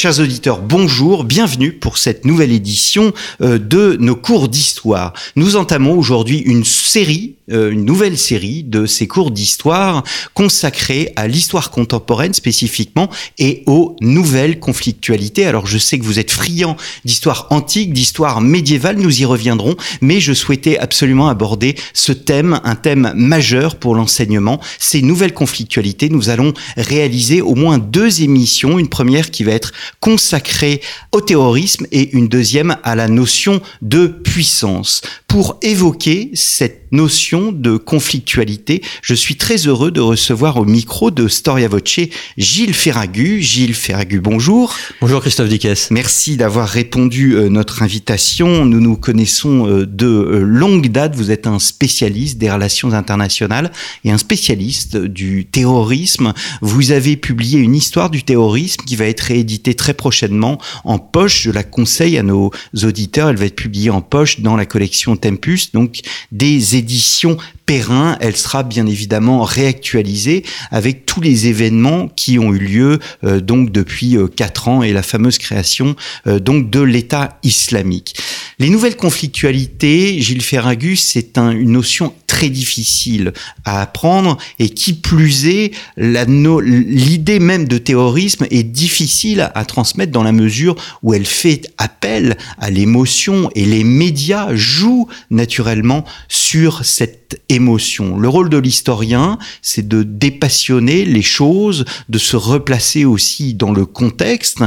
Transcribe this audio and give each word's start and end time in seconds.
Chers 0.00 0.20
auditeurs, 0.20 0.60
bonjour, 0.62 1.24
bienvenue 1.24 1.72
pour 1.72 1.98
cette 1.98 2.24
nouvelle 2.24 2.52
édition 2.52 3.12
euh, 3.40 3.58
de 3.58 3.96
nos 3.98 4.14
cours 4.14 4.48
d'histoire. 4.48 5.12
Nous 5.34 5.56
entamons 5.56 5.98
aujourd'hui 5.98 6.38
une 6.38 6.62
série, 6.62 7.34
euh, 7.50 7.72
une 7.72 7.84
nouvelle 7.84 8.16
série 8.16 8.62
de 8.62 8.86
ces 8.86 9.08
cours 9.08 9.32
d'histoire 9.32 10.04
consacrés 10.34 11.12
à 11.16 11.26
l'histoire 11.26 11.72
contemporaine 11.72 12.32
spécifiquement 12.32 13.10
et 13.40 13.64
aux 13.66 13.96
nouvelles 14.00 14.60
conflictualités. 14.60 15.46
Alors 15.46 15.66
je 15.66 15.78
sais 15.78 15.98
que 15.98 16.04
vous 16.04 16.20
êtes 16.20 16.30
friands 16.30 16.76
d'histoire 17.04 17.48
antique, 17.50 17.92
d'histoire 17.92 18.40
médiévale, 18.40 18.98
nous 18.98 19.20
y 19.20 19.24
reviendrons, 19.24 19.74
mais 20.00 20.20
je 20.20 20.32
souhaitais 20.32 20.78
absolument 20.78 21.26
aborder 21.26 21.74
ce 21.92 22.12
thème, 22.12 22.60
un 22.62 22.76
thème 22.76 23.12
majeur 23.16 23.74
pour 23.74 23.96
l'enseignement, 23.96 24.60
ces 24.78 25.02
nouvelles 25.02 25.34
conflictualités. 25.34 26.08
Nous 26.08 26.28
allons 26.28 26.54
réaliser 26.76 27.42
au 27.42 27.56
moins 27.56 27.78
deux 27.78 28.22
émissions, 28.22 28.78
une 28.78 28.88
première 28.88 29.32
qui 29.32 29.42
va 29.42 29.50
être 29.50 29.72
consacrée 30.00 30.80
au 31.12 31.20
terrorisme 31.20 31.86
et 31.92 32.10
une 32.16 32.28
deuxième 32.28 32.76
à 32.82 32.94
la 32.94 33.08
notion 33.08 33.60
de 33.82 34.06
puissance. 34.06 35.02
Pour 35.26 35.58
évoquer 35.62 36.30
cette 36.34 36.88
notion 36.90 37.52
de 37.52 37.76
conflictualité, 37.76 38.82
je 39.02 39.14
suis 39.14 39.36
très 39.36 39.66
heureux 39.66 39.90
de 39.90 40.00
recevoir 40.00 40.56
au 40.56 40.64
micro 40.64 41.10
de 41.10 41.28
Storia 41.28 41.68
Voce 41.68 41.88
Gilles 42.36 42.74
Ferragu. 42.74 43.40
Gilles 43.40 43.74
Ferragu, 43.74 44.20
bonjour. 44.20 44.74
Bonjour 45.00 45.20
Christophe 45.20 45.48
Dickès. 45.48 45.90
Merci 45.90 46.36
d'avoir 46.36 46.68
répondu 46.68 47.36
à 47.36 47.42
euh, 47.42 47.48
notre 47.48 47.82
invitation. 47.82 48.64
Nous 48.64 48.80
nous 48.80 48.96
connaissons 48.96 49.66
euh, 49.66 49.86
de 49.86 50.06
euh, 50.06 50.40
longue 50.40 50.88
date. 50.88 51.14
Vous 51.14 51.30
êtes 51.30 51.46
un 51.46 51.58
spécialiste 51.58 52.38
des 52.38 52.50
relations 52.50 52.92
internationales 52.92 53.72
et 54.04 54.10
un 54.10 54.18
spécialiste 54.18 54.96
du 54.96 55.46
terrorisme. 55.46 56.32
Vous 56.60 56.90
avez 56.92 57.16
publié 57.16 57.58
une 57.58 57.74
histoire 57.74 58.10
du 58.10 58.22
terrorisme 58.22 58.82
qui 58.84 58.96
va 58.96 59.06
être 59.06 59.20
rééditée 59.20 59.74
très 59.78 59.94
prochainement 59.94 60.60
en 60.84 60.98
poche. 60.98 61.44
Je 61.44 61.50
la 61.50 61.62
conseille 61.62 62.18
à 62.18 62.22
nos 62.22 62.50
auditeurs. 62.82 63.30
Elle 63.30 63.36
va 63.36 63.46
être 63.46 63.56
publiée 63.56 63.88
en 63.88 64.02
poche 64.02 64.40
dans 64.40 64.56
la 64.56 64.66
collection 64.66 65.16
Tempus, 65.16 65.72
donc 65.72 66.00
des 66.30 66.76
éditions 66.76 67.38
Perrin. 67.68 68.16
Elle 68.22 68.34
sera 68.34 68.62
bien 68.62 68.86
évidemment 68.86 69.44
réactualisée 69.44 70.42
avec 70.70 71.04
tous 71.04 71.20
les 71.20 71.48
événements 71.48 72.08
qui 72.08 72.38
ont 72.38 72.54
eu 72.54 72.58
lieu 72.58 72.98
euh, 73.24 73.40
donc 73.40 73.70
depuis 73.70 74.16
euh, 74.16 74.26
quatre 74.26 74.68
ans 74.68 74.82
et 74.82 74.94
la 74.94 75.02
fameuse 75.02 75.36
création 75.36 75.94
euh, 76.26 76.38
donc 76.38 76.70
de 76.70 76.80
l'État 76.80 77.38
islamique. 77.42 78.16
Les 78.58 78.70
nouvelles 78.70 78.96
conflictualités, 78.96 80.18
Gilles 80.18 80.42
Ferragus, 80.42 81.02
c'est 81.02 81.36
une 81.36 81.72
notion 81.72 82.14
très 82.26 82.48
difficile 82.48 83.32
à 83.64 83.82
apprendre 83.82 84.38
et 84.58 84.70
qui 84.70 84.94
plus 84.94 85.46
est, 85.46 85.72
l'idée 85.96 87.38
même 87.38 87.68
de 87.68 87.78
terrorisme 87.78 88.46
est 88.50 88.64
difficile 88.64 89.50
à 89.54 89.64
transmettre 89.64 90.12
dans 90.12 90.22
la 90.22 90.32
mesure 90.32 90.76
où 91.02 91.14
elle 91.14 91.26
fait 91.26 91.62
appel 91.78 92.36
à 92.58 92.70
l'émotion 92.70 93.50
et 93.54 93.64
les 93.64 93.84
médias 93.84 94.54
jouent 94.54 95.08
naturellement 95.30 96.04
sur 96.28 96.84
cette 96.84 97.27
émotion. 97.48 98.18
Le 98.18 98.28
rôle 98.28 98.48
de 98.48 98.58
l'historien, 98.58 99.38
c'est 99.62 99.86
de 99.86 100.02
dépassionner 100.02 101.04
les 101.04 101.22
choses, 101.22 101.84
de 102.08 102.18
se 102.18 102.36
replacer 102.36 103.04
aussi 103.04 103.54
dans 103.54 103.72
le 103.72 103.86
contexte. 103.86 104.62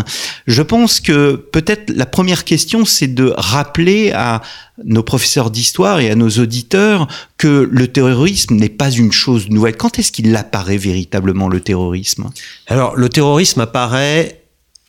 Je 0.47 0.61
pense 0.61 0.99
que 0.99 1.35
peut-être 1.35 1.91
la 1.95 2.05
première 2.05 2.43
question, 2.43 2.85
c'est 2.85 3.13
de 3.13 3.33
rappeler 3.37 4.11
à 4.11 4.41
nos 4.83 5.03
professeurs 5.03 5.51
d'histoire 5.51 5.99
et 5.99 6.09
à 6.09 6.15
nos 6.15 6.29
auditeurs 6.29 7.07
que 7.37 7.69
le 7.69 7.87
terrorisme 7.87 8.55
n'est 8.55 8.69
pas 8.69 8.91
une 8.91 9.11
chose 9.11 9.49
nouvelle. 9.49 9.77
Quand 9.77 9.99
est-ce 9.99 10.11
qu'il 10.11 10.35
apparaît 10.35 10.77
véritablement, 10.77 11.49
le 11.49 11.59
terrorisme? 11.59 12.29
Alors, 12.67 12.95
le 12.95 13.09
terrorisme 13.09 13.61
apparaît 13.61 14.40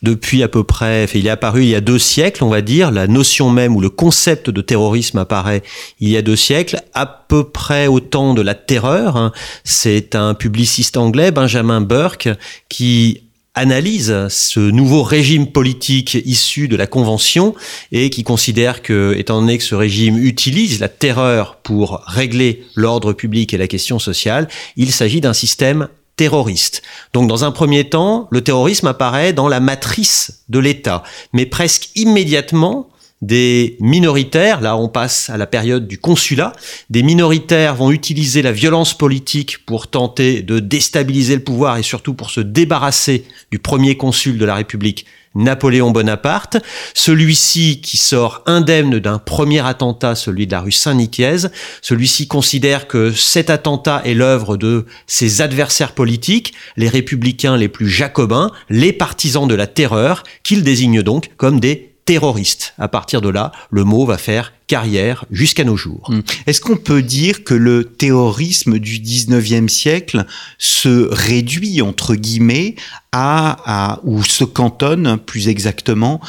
depuis 0.03 0.43
à 0.43 0.49
peu 0.49 0.63
près, 0.63 1.07
il 1.15 1.25
est 1.27 1.31
apparu 1.31 1.63
il 1.63 1.69
y 1.69 1.75
a 1.75 1.81
deux 1.81 1.97
siècles, 1.97 2.43
on 2.43 2.49
va 2.49 2.61
dire, 2.61 2.91
la 2.91 3.07
notion 3.07 3.49
même 3.49 3.75
ou 3.75 3.81
le 3.81 3.89
concept 3.89 4.49
de 4.49 4.61
terrorisme 4.61 5.17
apparaît 5.17 5.63
il 5.99 6.09
y 6.09 6.17
a 6.17 6.21
deux 6.21 6.35
siècles, 6.35 6.81
à 6.93 7.05
peu 7.05 7.45
près 7.45 7.87
au 7.87 8.01
temps 8.01 8.33
de 8.33 8.41
la 8.41 8.53
terreur. 8.53 9.15
Hein. 9.15 9.31
C'est 9.63 10.15
un 10.15 10.33
publiciste 10.33 10.97
anglais, 10.97 11.31
Benjamin 11.31 11.79
Burke, 11.81 12.29
qui 12.67 13.21
analyse 13.55 14.27
ce 14.29 14.59
nouveau 14.59 15.03
régime 15.03 15.47
politique 15.47 16.17
issu 16.25 16.67
de 16.67 16.75
la 16.75 16.87
Convention 16.87 17.53
et 17.91 18.09
qui 18.09 18.23
considère 18.23 18.81
que, 18.81 19.13
étant 19.17 19.39
donné 19.39 19.57
que 19.57 19.63
ce 19.63 19.75
régime 19.75 20.17
utilise 20.17 20.79
la 20.79 20.89
terreur 20.89 21.57
pour 21.57 22.01
régler 22.07 22.63
l'ordre 22.75 23.13
public 23.13 23.53
et 23.53 23.57
la 23.57 23.67
question 23.67 23.99
sociale, 23.99 24.47
il 24.75 24.91
s'agit 24.91 25.21
d'un 25.21 25.33
système 25.33 25.87
terroriste. 26.15 26.81
Donc 27.13 27.27
dans 27.27 27.43
un 27.43 27.51
premier 27.51 27.89
temps, 27.89 28.27
le 28.31 28.41
terrorisme 28.41 28.87
apparaît 28.87 29.33
dans 29.33 29.47
la 29.47 29.59
matrice 29.59 30.43
de 30.49 30.59
l'État, 30.59 31.03
mais 31.33 31.45
presque 31.45 31.89
immédiatement, 31.95 32.89
des 33.23 33.77
minoritaires, 33.79 34.59
là 34.59 34.75
on 34.75 34.89
passe 34.89 35.29
à 35.29 35.37
la 35.37 35.47
période 35.47 35.87
du 35.87 35.97
consulat, 35.97 36.51
des 36.89 37.03
minoritaires 37.03 37.73
vont 37.73 37.91
utiliser 37.91 38.41
la 38.41 38.51
violence 38.51 38.93
politique 38.93 39.65
pour 39.65 39.87
tenter 39.87 40.41
de 40.41 40.59
déstabiliser 40.59 41.35
le 41.35 41.43
pouvoir 41.43 41.77
et 41.77 41.83
surtout 41.83 42.13
pour 42.13 42.29
se 42.29 42.41
débarrasser 42.41 43.25
du 43.49 43.59
premier 43.59 43.95
consul 43.95 44.37
de 44.37 44.45
la 44.45 44.55
République, 44.55 45.05
Napoléon 45.35 45.91
Bonaparte, 45.91 46.57
celui-ci 46.93 47.81
qui 47.81 47.97
sort 47.97 48.43
indemne 48.45 48.99
d'un 48.99 49.17
premier 49.17 49.65
attentat, 49.65 50.15
celui 50.15 50.47
de 50.47 50.51
la 50.51 50.61
rue 50.61 50.71
Saint-Nicaise, 50.71 51.51
celui-ci 51.81 52.27
considère 52.27 52.87
que 52.87 53.11
cet 53.11 53.49
attentat 53.49 54.01
est 54.05 54.13
l'œuvre 54.13 54.57
de 54.57 54.85
ses 55.07 55.41
adversaires 55.41 55.93
politiques, 55.93 56.53
les 56.77 56.89
républicains 56.89 57.57
les 57.57 57.69
plus 57.69 57.89
jacobins, 57.89 58.51
les 58.69 58.93
partisans 58.93 59.47
de 59.47 59.55
la 59.55 59.67
terreur, 59.67 60.23
qu'il 60.43 60.63
désigne 60.63 61.01
donc 61.01 61.31
comme 61.37 61.59
des 61.59 61.92
terroriste. 62.05 62.73
À 62.77 62.87
partir 62.87 63.21
de 63.21 63.29
là, 63.29 63.51
le 63.71 63.83
mot 63.83 64.05
va 64.05 64.17
faire 64.17 64.53
carrière 64.67 65.25
jusqu'à 65.31 65.63
nos 65.63 65.77
jours. 65.77 66.09
Hmm. 66.09 66.21
Est-ce 66.47 66.61
qu'on 66.61 66.77
peut 66.77 67.01
dire 67.01 67.43
que 67.43 67.53
le 67.53 67.85
terrorisme 67.85 68.79
du 68.79 68.99
19e 68.99 69.67
siècle 69.67 70.25
se 70.57 71.07
réduit, 71.11 71.81
entre 71.81 72.15
guillemets, 72.15 72.75
à, 73.11 73.57
à 73.65 73.99
ou 74.03 74.23
se 74.23 74.43
cantonne, 74.43 75.17
plus 75.17 75.47
exactement, 75.47 76.19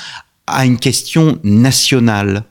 à 0.46 0.66
une 0.66 0.78
question 0.78 1.38
nationale? 1.42 2.44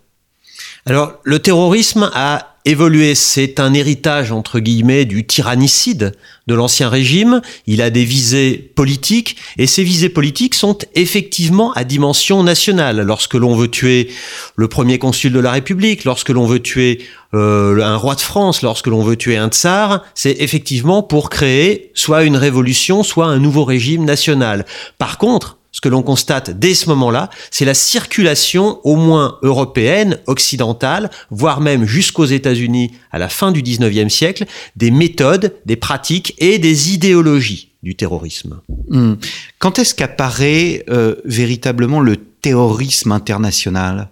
Alors, 0.86 1.14
le 1.24 1.40
terrorisme 1.40 2.12
a 2.14 2.58
évolué. 2.66 3.16
C'est 3.16 3.62
un 3.62 3.74
héritage, 3.74 4.34
entre 4.34 4.60
guillemets, 4.60 5.06
du 5.06 5.26
tyrannicide 5.26 6.12
de 6.48 6.54
l'ancien 6.54 6.90
régime. 6.90 7.42
Il 7.68 7.82
a 7.82 7.90
des 7.90 8.04
visées 8.04 8.72
politiques 8.76 9.38
et 9.58 9.66
ces 9.66 9.84
visées 9.84 10.10
politiques 10.10 10.56
sont 10.56 10.78
effectivement 10.96 11.72
à 11.74 11.86
dimension 11.86 12.44
nationale. 12.44 13.02
Lorsque 13.02 13.36
l'on 13.36 13.56
veut 13.56 13.70
tuer 13.70 14.10
le 14.58 14.68
premier 14.68 15.00
consul 15.00 15.32
de 15.32 15.40
la 15.40 15.52
République, 15.52 16.04
lorsque 16.04 16.30
l'on 16.30 16.46
veut 16.46 16.62
tuer 16.62 17.00
euh, 17.34 17.82
un 17.82 17.96
roi 17.96 18.16
de 18.16 18.22
France, 18.22 18.62
lorsque 18.62 18.88
l'on 18.88 19.04
veut 19.04 19.16
tuer 19.16 19.38
un 19.38 19.50
tsar, 19.50 20.04
c'est 20.16 20.36
effectivement 20.40 21.02
pour 21.02 21.30
créer 21.30 21.92
soit 21.94 22.24
une 22.24 22.38
révolution, 22.38 23.04
soit 23.04 23.28
un 23.28 23.40
nouveau 23.40 23.64
régime 23.64 24.04
national. 24.04 24.66
Par 24.98 25.18
contre, 25.18 25.58
ce 25.74 25.82
que 25.82 25.90
l'on 25.90 26.04
constate 26.04 26.52
dès 26.52 26.76
ce 26.76 26.88
moment-là, 26.90 27.30
c'est 27.52 27.66
la 27.66 27.74
circulation 27.74 28.80
au 28.86 28.96
moins 28.96 29.40
européenne, 29.42 30.20
occidentale, 30.28 31.10
voire 31.32 31.60
même 31.60 31.86
jusqu'aux 31.86 32.26
États-Unis 32.26 32.92
à 33.12 33.18
la 33.18 33.28
fin 33.28 33.52
du 33.52 33.62
19e 33.62 34.08
siècle, 34.08 34.46
des 34.78 34.92
méthodes, 34.92 35.54
des 35.66 35.76
pratiques 35.76 36.36
et 36.38 36.60
des 36.60 36.94
idéologies 36.94 37.74
du 37.82 37.96
terrorisme. 37.96 38.62
Hmm. 38.88 39.16
Quand 39.60 39.78
est-ce 39.80 39.94
qu'apparaît 39.94 40.86
euh, 40.90 41.16
véritablement 41.26 42.00
le 42.00 42.16
terrorisme 42.18 43.12
international? 43.12 44.10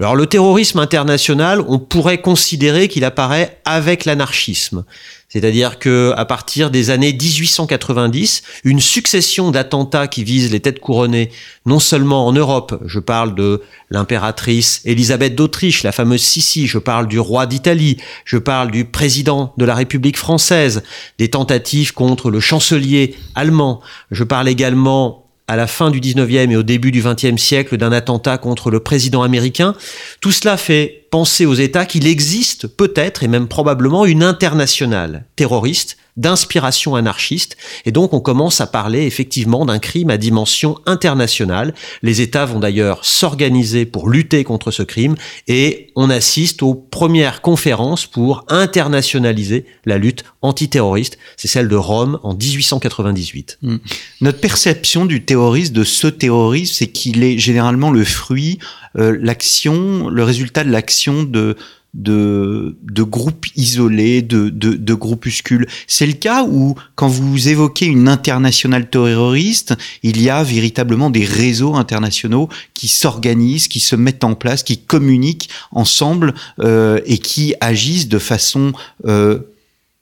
Alors 0.00 0.16
le 0.16 0.26
terrorisme 0.26 0.80
international, 0.80 1.62
on 1.68 1.78
pourrait 1.78 2.20
considérer 2.20 2.88
qu'il 2.88 3.04
apparaît 3.04 3.60
avec 3.64 4.06
l'anarchisme. 4.06 4.84
C'est-à-dire 5.32 5.78
que 5.78 6.12
à 6.14 6.26
partir 6.26 6.70
des 6.70 6.90
années 6.90 7.14
1890, 7.14 8.42
une 8.64 8.80
succession 8.80 9.50
d'attentats 9.50 10.06
qui 10.06 10.24
visent 10.24 10.52
les 10.52 10.60
têtes 10.60 10.78
couronnées, 10.78 11.30
non 11.64 11.78
seulement 11.78 12.26
en 12.26 12.34
Europe, 12.34 12.78
je 12.84 12.98
parle 12.98 13.34
de 13.34 13.62
l'impératrice 13.88 14.82
Élisabeth 14.84 15.34
d'Autriche, 15.34 15.84
la 15.84 15.92
fameuse 15.92 16.20
Sissi, 16.20 16.66
je 16.66 16.76
parle 16.76 17.08
du 17.08 17.18
roi 17.18 17.46
d'Italie, 17.46 17.96
je 18.26 18.36
parle 18.36 18.70
du 18.70 18.84
président 18.84 19.54
de 19.56 19.64
la 19.64 19.74
République 19.74 20.18
française, 20.18 20.82
des 21.18 21.30
tentatives 21.30 21.94
contre 21.94 22.30
le 22.30 22.38
chancelier 22.38 23.14
allemand, 23.34 23.80
je 24.10 24.24
parle 24.24 24.50
également 24.50 25.30
à 25.48 25.56
la 25.56 25.66
fin 25.66 25.90
du 25.90 25.98
19e 25.98 26.50
et 26.50 26.56
au 26.56 26.62
début 26.62 26.92
du 26.92 27.02
20e 27.02 27.38
siècle 27.38 27.78
d'un 27.78 27.92
attentat 27.92 28.36
contre 28.36 28.70
le 28.70 28.80
président 28.80 29.22
américain. 29.22 29.74
Tout 30.20 30.30
cela 30.30 30.58
fait 30.58 31.01
penser 31.12 31.44
aux 31.44 31.54
États 31.54 31.84
qu'il 31.84 32.06
existe 32.06 32.66
peut-être 32.66 33.22
et 33.22 33.28
même 33.28 33.46
probablement 33.46 34.06
une 34.06 34.22
internationale 34.22 35.26
terroriste 35.36 35.98
d'inspiration 36.16 36.94
anarchiste. 36.94 37.56
Et 37.86 37.92
donc 37.92 38.12
on 38.12 38.20
commence 38.20 38.60
à 38.60 38.66
parler 38.66 39.06
effectivement 39.06 39.64
d'un 39.64 39.78
crime 39.78 40.10
à 40.10 40.18
dimension 40.18 40.78
internationale. 40.86 41.74
Les 42.02 42.20
États 42.20 42.44
vont 42.44 42.60
d'ailleurs 42.60 43.04
s'organiser 43.04 43.86
pour 43.86 44.08
lutter 44.08 44.44
contre 44.44 44.70
ce 44.70 44.82
crime 44.82 45.16
et 45.48 45.90
on 45.96 46.10
assiste 46.10 46.62
aux 46.62 46.74
premières 46.74 47.40
conférences 47.40 48.06
pour 48.06 48.44
internationaliser 48.48 49.64
la 49.84 49.98
lutte 49.98 50.24
antiterroriste. 50.42 51.18
C'est 51.36 51.48
celle 51.48 51.68
de 51.68 51.76
Rome 51.76 52.18
en 52.22 52.34
1898. 52.34 53.58
Hmm. 53.62 53.76
Notre 54.20 54.40
perception 54.40 55.06
du 55.06 55.24
terrorisme, 55.24 55.72
de 55.72 55.84
ce 55.84 56.06
terrorisme, 56.06 56.74
c'est 56.74 56.88
qu'il 56.88 57.22
est 57.22 57.38
généralement 57.38 57.90
le 57.90 58.04
fruit, 58.04 58.58
euh, 58.98 59.16
l'action, 59.20 60.08
le 60.08 60.24
résultat 60.24 60.64
de 60.64 60.70
l'action 60.70 61.22
de 61.22 61.56
de, 61.94 62.76
de 62.82 63.02
groupes 63.02 63.46
isolés, 63.54 64.22
de, 64.22 64.48
de, 64.48 64.72
de 64.72 64.94
groupuscules. 64.94 65.66
C'est 65.86 66.06
le 66.06 66.14
cas 66.14 66.44
où, 66.44 66.74
quand 66.94 67.08
vous 67.08 67.48
évoquez 67.48 67.86
une 67.86 68.08
internationale 68.08 68.88
terroriste, 68.88 69.74
il 70.02 70.20
y 70.20 70.30
a 70.30 70.42
véritablement 70.42 71.10
des 71.10 71.24
réseaux 71.24 71.74
internationaux 71.74 72.48
qui 72.72 72.88
s'organisent, 72.88 73.68
qui 73.68 73.80
se 73.80 73.96
mettent 73.96 74.24
en 74.24 74.34
place, 74.34 74.62
qui 74.62 74.78
communiquent 74.78 75.50
ensemble 75.70 76.34
euh, 76.60 77.00
et 77.04 77.18
qui 77.18 77.54
agissent 77.60 78.08
de 78.08 78.18
façon 78.18 78.72
euh, 79.06 79.40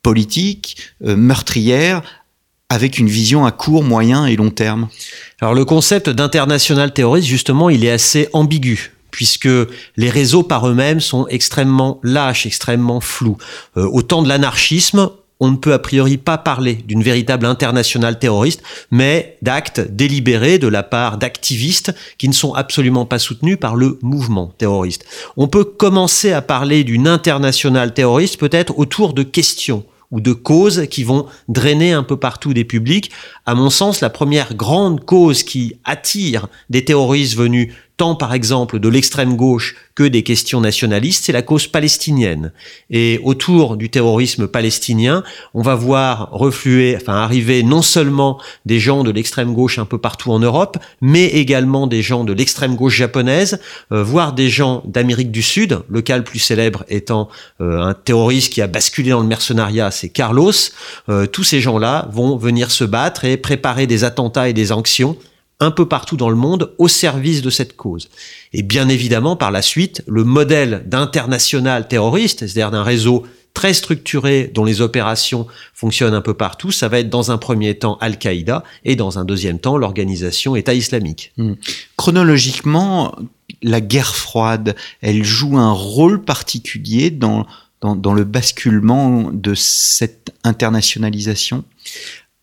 politique, 0.01 0.77
euh, 1.05 1.15
meurtrière, 1.15 2.03
avec 2.71 2.99
une 2.99 3.09
vision 3.09 3.45
à 3.45 3.51
court, 3.51 3.83
moyen 3.83 4.25
et 4.25 4.37
long 4.37 4.49
terme. 4.49 4.87
Alors 5.41 5.53
le 5.53 5.65
concept 5.65 6.09
d'international 6.09 6.93
terroriste, 6.93 7.27
justement, 7.27 7.69
il 7.69 7.83
est 7.83 7.91
assez 7.91 8.29
ambigu 8.31 8.93
puisque 9.11 9.49
les 9.97 10.09
réseaux 10.09 10.43
par 10.43 10.69
eux-mêmes 10.69 11.01
sont 11.01 11.27
extrêmement 11.27 11.99
lâches, 12.01 12.45
extrêmement 12.45 13.01
flous. 13.01 13.37
Euh, 13.75 13.85
au 13.91 14.03
temps 14.03 14.21
de 14.21 14.29
l'anarchisme, 14.29 15.09
on 15.41 15.51
ne 15.51 15.57
peut 15.57 15.73
a 15.73 15.79
priori 15.79 16.17
pas 16.17 16.37
parler 16.37 16.75
d'une 16.75 17.03
véritable 17.03 17.45
internationale 17.45 18.17
terroriste, 18.19 18.63
mais 18.89 19.37
d'actes 19.41 19.81
délibérés 19.81 20.57
de 20.57 20.69
la 20.69 20.81
part 20.81 21.17
d'activistes 21.17 21.93
qui 22.17 22.29
ne 22.29 22.33
sont 22.33 22.53
absolument 22.53 23.05
pas 23.05 23.19
soutenus 23.19 23.57
par 23.59 23.75
le 23.75 23.99
mouvement 24.01 24.53
terroriste. 24.57 25.03
On 25.35 25.49
peut 25.49 25.65
commencer 25.65 26.31
à 26.31 26.41
parler 26.41 26.85
d'une 26.85 27.09
internationale 27.09 27.93
terroriste 27.93 28.39
peut-être 28.39 28.79
autour 28.79 29.13
de 29.13 29.23
questions 29.23 29.83
ou 30.11 30.19
de 30.21 30.33
causes 30.33 30.87
qui 30.89 31.03
vont 31.03 31.25
drainer 31.47 31.93
un 31.93 32.03
peu 32.03 32.17
partout 32.17 32.53
des 32.53 32.65
publics. 32.65 33.11
À 33.45 33.55
mon 33.55 33.69
sens, 33.69 34.01
la 34.01 34.09
première 34.09 34.53
grande 34.53 35.05
cause 35.05 35.43
qui 35.43 35.75
attire 35.83 36.47
des 36.69 36.85
terroristes 36.85 37.35
venus 37.35 37.73
tant 38.01 38.15
par 38.15 38.33
exemple 38.33 38.79
de 38.79 38.89
l'extrême 38.89 39.35
gauche 39.35 39.75
que 39.93 40.01
des 40.01 40.23
questions 40.23 40.59
nationalistes, 40.59 41.25
c'est 41.25 41.31
la 41.31 41.43
cause 41.43 41.67
palestinienne. 41.67 42.51
Et 42.89 43.19
autour 43.23 43.77
du 43.77 43.91
terrorisme 43.91 44.47
palestinien, 44.47 45.23
on 45.53 45.61
va 45.61 45.75
voir 45.75 46.29
refluer, 46.31 46.97
enfin 46.99 47.13
arriver 47.13 47.61
non 47.61 47.83
seulement 47.83 48.41
des 48.65 48.79
gens 48.79 49.03
de 49.03 49.11
l'extrême 49.11 49.53
gauche 49.53 49.77
un 49.77 49.85
peu 49.85 49.99
partout 49.99 50.31
en 50.31 50.39
Europe, 50.39 50.79
mais 50.99 51.25
également 51.27 51.85
des 51.85 52.01
gens 52.01 52.23
de 52.23 52.33
l'extrême 52.33 52.75
gauche 52.75 52.95
japonaise, 52.95 53.59
euh, 53.91 54.03
voire 54.03 54.33
des 54.33 54.49
gens 54.49 54.81
d'Amérique 54.87 55.29
du 55.29 55.43
Sud, 55.43 55.77
le 55.87 56.01
cas 56.01 56.17
le 56.17 56.23
plus 56.23 56.39
célèbre 56.39 56.83
étant 56.89 57.29
euh, 57.61 57.83
un 57.83 57.93
terroriste 57.93 58.51
qui 58.51 58.63
a 58.63 58.67
basculé 58.67 59.11
dans 59.11 59.21
le 59.21 59.27
mercenariat, 59.27 59.91
c'est 59.91 60.09
Carlos. 60.09 60.53
Euh, 61.09 61.27
tous 61.27 61.43
ces 61.43 61.61
gens-là 61.61 62.09
vont 62.11 62.35
venir 62.35 62.71
se 62.71 62.83
battre 62.83 63.25
et 63.25 63.37
préparer 63.37 63.85
des 63.85 64.03
attentats 64.03 64.49
et 64.49 64.53
des 64.53 64.65
sanctions 64.65 65.17
un 65.61 65.71
peu 65.71 65.87
partout 65.87 66.17
dans 66.17 66.29
le 66.29 66.35
monde 66.35 66.73
au 66.77 66.89
service 66.89 67.41
de 67.41 67.49
cette 67.49 67.77
cause. 67.77 68.09
Et 68.51 68.63
bien 68.63 68.89
évidemment, 68.89 69.37
par 69.37 69.51
la 69.51 69.61
suite, 69.61 70.03
le 70.07 70.25
modèle 70.25 70.83
d'international 70.87 71.87
terroriste, 71.87 72.39
c'est-à-dire 72.39 72.71
d'un 72.71 72.83
réseau 72.83 73.25
très 73.53 73.73
structuré 73.73 74.49
dont 74.53 74.65
les 74.65 74.81
opérations 74.81 75.45
fonctionnent 75.73 76.13
un 76.13 76.21
peu 76.21 76.33
partout, 76.33 76.71
ça 76.71 76.87
va 76.87 76.99
être 76.99 77.09
dans 77.09 77.31
un 77.31 77.37
premier 77.37 77.77
temps 77.77 77.97
Al-Qaïda 78.01 78.63
et 78.85 78.95
dans 78.95 79.19
un 79.19 79.25
deuxième 79.25 79.59
temps 79.59 79.77
l'organisation 79.77 80.55
État 80.55 80.73
islamique. 80.73 81.31
Hmm. 81.37 81.53
Chronologiquement, 81.95 83.15
la 83.61 83.81
guerre 83.81 84.15
froide, 84.15 84.75
elle 85.01 85.23
joue 85.23 85.57
un 85.57 85.73
rôle 85.73 86.23
particulier 86.23 87.11
dans, 87.11 87.45
dans, 87.81 87.95
dans 87.95 88.13
le 88.13 88.23
basculement 88.23 89.29
de 89.31 89.53
cette 89.53 90.33
internationalisation? 90.43 91.63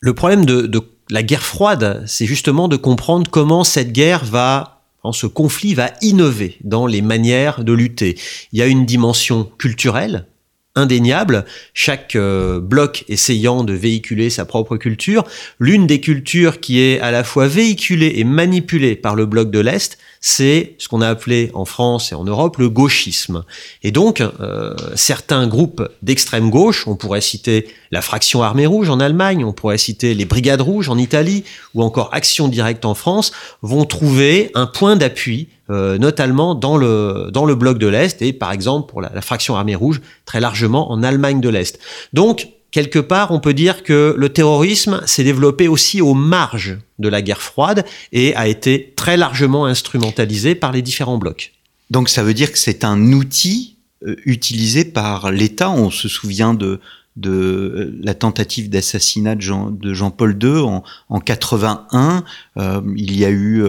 Le 0.01 0.15
problème 0.15 0.45
de, 0.45 0.63
de 0.63 0.79
la 1.11 1.23
guerre 1.23 1.43
froide, 1.43 2.05
c'est 2.07 2.27
justement 2.27 2.69
de 2.69 2.77
comprendre 2.77 3.31
comment 3.31 3.65
cette 3.65 3.93
guerre 3.93 4.25
va, 4.25 4.83
ce 5.13 5.27
conflit 5.27 5.75
va 5.75 5.93
innover 6.03 6.57
dans 6.63 6.87
les 6.87 7.03
manières 7.03 7.65
de 7.65 7.73
lutter. 7.73 8.19
Il 8.53 8.59
y 8.59 8.63
a 8.63 8.67
une 8.67 8.85
dimension 8.85 9.51
culturelle, 9.59 10.27
indéniable, 10.75 11.45
chaque 11.75 12.15
euh, 12.15 12.61
bloc 12.61 13.05
essayant 13.09 13.65
de 13.65 13.73
véhiculer 13.73 14.31
sa 14.31 14.45
propre 14.45 14.77
culture. 14.77 15.25
L'une 15.59 15.87
des 15.87 16.01
cultures 16.01 16.61
qui 16.61 16.81
est 16.81 17.01
à 17.01 17.11
la 17.11 17.25
fois 17.25 17.49
véhiculée 17.49 18.15
et 18.17 18.25
manipulée 18.25 18.97
par 18.97 19.15
le 19.15 19.27
bloc 19.27 19.51
de 19.51 19.61
l'Est, 19.61 19.99
c'est 20.21 20.75
ce 20.79 20.89
qu'on 20.89 21.01
a 21.01 21.09
appelé 21.09 21.51
en 21.55 21.65
France 21.65 22.13
et 22.13 22.15
en 22.15 22.25
Europe 22.25 22.59
le 22.59 22.69
gauchisme. 22.69 23.45
Et 23.83 23.91
donc, 23.91 24.21
euh, 24.21 24.75
certains 24.95 25.47
groupes 25.47 25.89
d'extrême 26.03 26.51
gauche, 26.51 26.87
on 26.87 26.97
pourrait 26.97 27.21
citer 27.21 27.69
la 27.91 28.03
fraction 28.03 28.43
armée 28.43 28.67
rouge 28.67 28.91
en 28.91 29.01
Allemagne, 29.01 29.45
on 29.45 29.53
pourrait 29.53 29.79
citer 29.79 30.15
les 30.15 30.25
brigades 30.25 30.61
rouges 30.61 30.89
en 30.89 30.99
Italie, 30.99 31.45
ou 31.75 31.83
encore 31.83 32.11
Action 32.13 32.49
directe 32.49 32.85
en 32.85 32.95
France, 32.95 33.33
vont 33.63 33.85
trouver 33.85 34.51
un 34.55 34.67
point 34.67 34.97
d'appui 34.97 35.49
euh, 35.71 35.99
notamment 35.99 36.55
dans 36.55 36.79
le, 36.79 37.29
dans 37.31 37.45
le 37.45 37.55
bloc 37.55 37.77
de 37.77 37.87
l'Est 37.87 38.23
et 38.23 38.33
par 38.33 38.53
exemple 38.53 38.91
pour 38.91 39.03
la, 39.03 39.11
la 39.15 39.21
fraction 39.21 39.55
armée 39.55 39.75
rouge 39.75 40.01
très 40.25 40.41
largement 40.41 40.91
en 40.91 41.03
Allemagne 41.03 41.43
de 41.43 41.49
l'Est. 41.51 41.79
Donc 42.15 42.49
quelque 42.71 42.99
part, 42.99 43.31
on 43.31 43.41
peut 43.41 43.55
dire 43.55 43.83
que 43.83 44.15
le 44.17 44.29
terrorisme 44.29 45.01
s'est 45.07 45.25
développé 45.25 45.69
aussi 45.69 46.01
aux 46.01 46.15
marges 46.15 46.79
de 46.99 47.09
la 47.09 47.23
guerre 47.23 47.43
froide 47.43 47.85
et 48.13 48.35
a 48.35 48.49
été 48.49 48.93
très 48.97 49.17
largement 49.17 49.67
instrumentalisé 49.67 50.55
par 50.55 50.73
les 50.73 50.83
différents 50.83 51.19
blocs. 51.19 51.53
Donc 51.91 52.09
ça 52.09 52.23
veut 52.23 52.35
dire 52.35 52.53
que 52.53 52.59
c'est 52.59 52.85
un 52.85 53.13
outil 53.13 53.77
euh, 54.07 54.17
utilisé 54.25 54.85
par 54.85 55.33
l'État. 55.33 55.71
On 55.71 55.91
se 55.91 56.09
souvient 56.09 56.53
de, 56.53 56.81
euh, 57.27 57.99
la 58.03 58.15
tentative 58.15 58.69
d'assassinat 58.69 59.35
de, 59.35 59.41
Jean, 59.41 59.71
de 59.71 59.95
Jean-Paul 59.95 60.39
II 60.43 60.59
en, 60.61 60.85
en 61.09 61.21
81. 61.21 62.25
Euh, 62.59 62.81
il 62.97 63.17
y 63.17 63.25
a 63.25 63.31
eu 63.31 63.65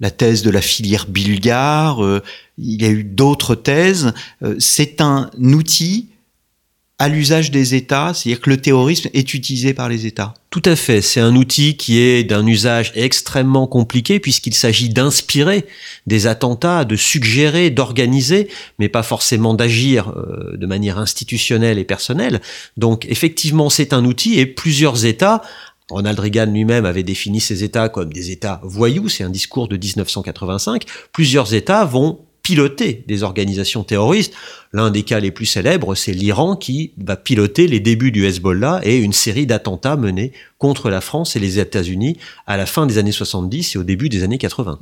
la 0.00 0.10
thèse 0.10 0.42
de 0.42 0.50
la 0.50 0.62
filière 0.62 1.06
bulgare, 1.06 2.22
il 2.56 2.82
y 2.82 2.86
a 2.86 2.88
eu 2.88 3.04
d'autres 3.04 3.54
thèses. 3.54 4.14
C'est 4.58 5.02
un 5.02 5.30
outil 5.36 6.08
à 7.00 7.08
l'usage 7.08 7.50
des 7.50 7.74
États, 7.74 8.12
c'est-à-dire 8.12 8.42
que 8.42 8.50
le 8.50 8.58
terrorisme 8.58 9.08
est 9.14 9.32
utilisé 9.32 9.72
par 9.72 9.88
les 9.88 10.04
États. 10.04 10.34
Tout 10.50 10.60
à 10.66 10.76
fait, 10.76 11.00
c'est 11.00 11.20
un 11.20 11.34
outil 11.34 11.78
qui 11.78 11.98
est 11.98 12.24
d'un 12.24 12.46
usage 12.46 12.92
extrêmement 12.94 13.66
compliqué 13.66 14.20
puisqu'il 14.20 14.52
s'agit 14.52 14.90
d'inspirer 14.90 15.64
des 16.06 16.26
attentats, 16.26 16.84
de 16.84 16.96
suggérer, 16.96 17.70
d'organiser, 17.70 18.48
mais 18.78 18.90
pas 18.90 19.02
forcément 19.02 19.54
d'agir 19.54 20.10
euh, 20.10 20.58
de 20.58 20.66
manière 20.66 20.98
institutionnelle 20.98 21.78
et 21.78 21.84
personnelle. 21.84 22.42
Donc 22.76 23.06
effectivement, 23.08 23.70
c'est 23.70 23.94
un 23.94 24.04
outil 24.04 24.38
et 24.38 24.44
plusieurs 24.44 25.06
États 25.06 25.40
Ronald 25.88 26.20
Reagan 26.20 26.46
lui-même 26.46 26.84
avait 26.84 27.02
défini 27.02 27.40
ces 27.40 27.64
États 27.64 27.88
comme 27.88 28.12
des 28.12 28.30
États 28.30 28.60
voyous, 28.62 29.08
c'est 29.08 29.24
un 29.24 29.30
discours 29.30 29.68
de 29.68 29.76
1985. 29.76 30.84
Plusieurs 31.12 31.52
États 31.54 31.84
vont 31.84 32.20
piloter 32.42 33.04
des 33.06 33.22
organisations 33.22 33.84
terroristes. 33.84 34.34
L'un 34.72 34.90
des 34.90 35.02
cas 35.02 35.20
les 35.20 35.30
plus 35.30 35.46
célèbres, 35.46 35.94
c'est 35.94 36.12
l'Iran 36.12 36.56
qui 36.56 36.92
va 36.98 37.16
piloter 37.16 37.66
les 37.66 37.80
débuts 37.80 38.12
du 38.12 38.26
Hezbollah 38.26 38.80
et 38.84 38.98
une 38.98 39.12
série 39.12 39.46
d'attentats 39.46 39.96
menés 39.96 40.32
contre 40.58 40.90
la 40.90 41.00
France 41.00 41.36
et 41.36 41.40
les 41.40 41.58
États-Unis 41.58 42.16
à 42.46 42.56
la 42.56 42.66
fin 42.66 42.86
des 42.86 42.98
années 42.98 43.12
70 43.12 43.74
et 43.74 43.78
au 43.78 43.84
début 43.84 44.08
des 44.08 44.22
années 44.22 44.38
80. 44.38 44.78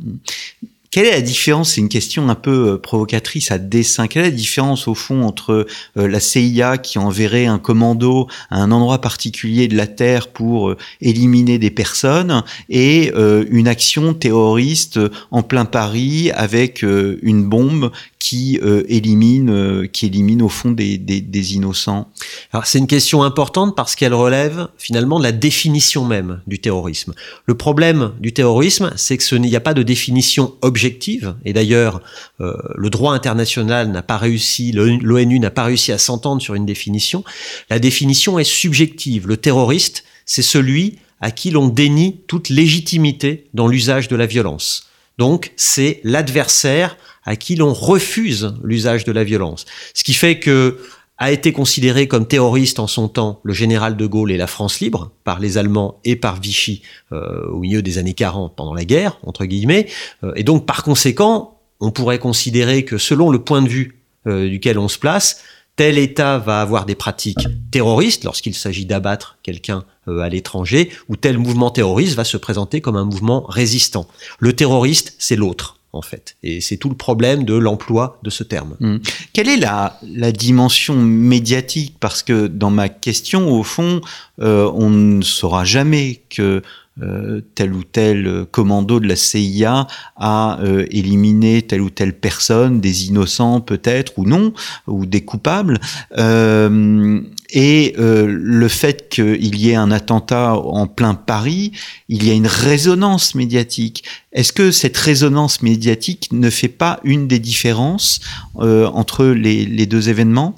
Quelle 0.90 1.04
est 1.04 1.12
la 1.12 1.20
différence 1.20 1.72
C'est 1.72 1.82
une 1.82 1.90
question 1.90 2.30
un 2.30 2.34
peu 2.34 2.70
euh, 2.70 2.78
provocatrice 2.78 3.50
à 3.50 3.58
dessin. 3.58 4.06
Quelle 4.06 4.22
est 4.24 4.30
la 4.30 4.36
différence 4.36 4.88
au 4.88 4.94
fond 4.94 5.22
entre 5.22 5.66
euh, 5.98 6.08
la 6.08 6.18
CIA 6.18 6.78
qui 6.78 6.98
enverrait 6.98 7.44
un 7.44 7.58
commando 7.58 8.26
à 8.48 8.62
un 8.62 8.70
endroit 8.70 9.00
particulier 9.00 9.68
de 9.68 9.76
la 9.76 9.86
Terre 9.86 10.28
pour 10.28 10.70
euh, 10.70 10.76
éliminer 11.02 11.58
des 11.58 11.70
personnes 11.70 12.42
et 12.70 13.12
une 13.50 13.68
action 13.68 14.14
terroriste 14.14 14.98
en 15.30 15.42
plein 15.42 15.64
Paris 15.64 16.30
avec 16.32 16.82
une 16.82 17.44
bombe 17.44 17.90
qui 18.18 18.58
élimine, 18.88 19.88
qui 19.92 20.06
élimine 20.06 20.42
au 20.42 20.48
fond 20.48 20.70
des, 20.70 20.98
des, 20.98 21.20
des 21.20 21.54
innocents 21.54 22.10
Alors 22.52 22.66
c'est 22.66 22.78
une 22.78 22.86
question 22.86 23.22
importante 23.22 23.76
parce 23.76 23.94
qu'elle 23.94 24.14
relève 24.14 24.68
finalement 24.76 25.18
de 25.18 25.24
la 25.24 25.32
définition 25.32 26.04
même 26.04 26.40
du 26.46 26.58
terrorisme. 26.58 27.14
Le 27.46 27.54
problème 27.54 28.12
du 28.20 28.32
terrorisme, 28.32 28.92
c'est 28.96 29.16
que 29.16 29.22
ce 29.22 29.36
n'y 29.36 29.54
a 29.54 29.60
pas 29.60 29.74
de 29.74 29.82
définition 29.82 30.54
objective 30.62 30.78
objective. 30.78 31.34
Et 31.44 31.52
d'ailleurs, 31.52 32.00
euh, 32.40 32.54
le 32.76 32.88
droit 32.88 33.12
international 33.12 33.90
n'a 33.90 34.02
pas 34.02 34.16
réussi, 34.16 34.72
l'ONU 34.72 35.38
n'a 35.40 35.50
pas 35.50 35.64
réussi 35.64 35.92
à 35.92 35.98
s'entendre 35.98 36.40
sur 36.40 36.54
une 36.54 36.66
définition. 36.66 37.24
La 37.68 37.78
définition 37.78 38.38
est 38.38 38.44
subjective. 38.44 39.26
Le 39.26 39.36
terroriste, 39.36 40.04
c'est 40.24 40.42
celui 40.42 40.98
à 41.20 41.30
qui 41.30 41.50
l'on 41.50 41.68
dénie 41.68 42.20
toute 42.28 42.48
légitimité 42.48 43.48
dans 43.54 43.66
l'usage 43.66 44.06
de 44.08 44.14
la 44.14 44.26
violence. 44.26 44.87
Donc 45.18 45.52
c'est 45.56 46.00
l'adversaire 46.04 46.96
à 47.24 47.36
qui 47.36 47.56
l'on 47.56 47.74
refuse 47.74 48.54
l'usage 48.62 49.04
de 49.04 49.12
la 49.12 49.24
violence. 49.24 49.66
Ce 49.92 50.04
qui 50.04 50.14
fait 50.14 50.38
que 50.38 50.78
a 51.18 51.32
été 51.32 51.52
considéré 51.52 52.06
comme 52.06 52.26
terroriste 52.26 52.78
en 52.78 52.86
son 52.86 53.08
temps 53.08 53.40
le 53.42 53.52
général 53.52 53.96
de 53.96 54.06
Gaulle 54.06 54.30
et 54.30 54.36
la 54.36 54.46
France 54.46 54.80
libre 54.80 55.10
par 55.24 55.40
les 55.40 55.58
Allemands 55.58 55.98
et 56.04 56.16
par 56.16 56.40
Vichy 56.40 56.82
euh, 57.12 57.46
au 57.48 57.58
milieu 57.58 57.82
des 57.82 57.98
années 57.98 58.14
40 58.14 58.54
pendant 58.54 58.72
la 58.72 58.84
guerre 58.84 59.18
entre 59.24 59.44
guillemets 59.44 59.88
euh, 60.22 60.32
et 60.36 60.44
donc 60.44 60.64
par 60.64 60.84
conséquent 60.84 61.58
on 61.80 61.90
pourrait 61.90 62.20
considérer 62.20 62.84
que 62.84 62.98
selon 62.98 63.30
le 63.30 63.40
point 63.40 63.62
de 63.62 63.68
vue 63.68 64.00
euh, 64.28 64.48
duquel 64.48 64.78
on 64.78 64.88
se 64.88 64.98
place 64.98 65.42
tel 65.78 65.96
État 65.96 66.38
va 66.38 66.60
avoir 66.60 66.84
des 66.84 66.96
pratiques 66.96 67.48
terroristes 67.70 68.24
lorsqu'il 68.24 68.54
s'agit 68.54 68.84
d'abattre 68.84 69.38
quelqu'un 69.42 69.84
à 70.06 70.28
l'étranger 70.28 70.90
ou 71.08 71.16
tel 71.16 71.38
mouvement 71.38 71.70
terroriste 71.70 72.16
va 72.16 72.24
se 72.24 72.36
présenter 72.36 72.80
comme 72.80 72.96
un 72.96 73.04
mouvement 73.04 73.46
résistant 73.48 74.08
le 74.40 74.54
terroriste 74.54 75.14
c'est 75.18 75.36
l'autre 75.36 75.78
en 75.92 76.02
fait. 76.02 76.36
Et 76.42 76.60
c'est 76.60 76.76
tout 76.76 76.90
le 76.90 76.94
problème 76.96 77.44
de 77.44 77.54
l'emploi 77.54 78.18
de 78.22 78.30
ce 78.30 78.44
terme. 78.44 78.76
Hmm. 78.80 78.98
Quelle 79.32 79.48
est 79.48 79.56
la, 79.56 79.98
la, 80.02 80.32
dimension 80.32 80.94
médiatique? 80.94 81.96
Parce 81.98 82.22
que 82.22 82.46
dans 82.46 82.70
ma 82.70 82.88
question, 82.88 83.50
au 83.50 83.62
fond, 83.62 84.02
euh, 84.40 84.70
on 84.74 84.90
ne 84.90 85.22
saura 85.22 85.64
jamais 85.64 86.22
que 86.28 86.62
euh, 87.02 87.40
tel 87.54 87.72
ou 87.72 87.84
tel 87.84 88.46
commando 88.50 89.00
de 89.00 89.08
la 89.08 89.16
CIA 89.16 89.86
a 90.16 90.58
euh, 90.62 90.86
éliminé 90.90 91.62
telle 91.62 91.80
ou 91.80 91.90
telle 91.90 92.14
personne, 92.14 92.80
des 92.80 93.06
innocents 93.06 93.60
peut-être 93.60 94.18
ou 94.18 94.24
non, 94.24 94.52
ou 94.86 95.06
des 95.06 95.22
coupables. 95.22 95.80
Euh, 96.16 97.20
et 97.50 97.94
euh, 97.98 98.26
le 98.28 98.68
fait 98.68 99.08
qu'il 99.08 99.56
y 99.56 99.70
ait 99.70 99.74
un 99.74 99.90
attentat 99.90 100.54
en 100.54 100.86
plein 100.86 101.14
Paris, 101.14 101.72
il 102.08 102.26
y 102.26 102.30
a 102.30 102.34
une 102.34 102.46
résonance 102.46 103.34
médiatique. 103.34 104.04
Est-ce 104.32 104.52
que 104.52 104.70
cette 104.70 104.96
résonance 104.96 105.62
médiatique 105.62 106.28
ne 106.32 106.50
fait 106.50 106.68
pas 106.68 107.00
une 107.04 107.26
des 107.26 107.38
différences 107.38 108.20
euh, 108.58 108.86
entre 108.88 109.24
les, 109.24 109.86
deux 109.86 110.10
événements? 110.10 110.54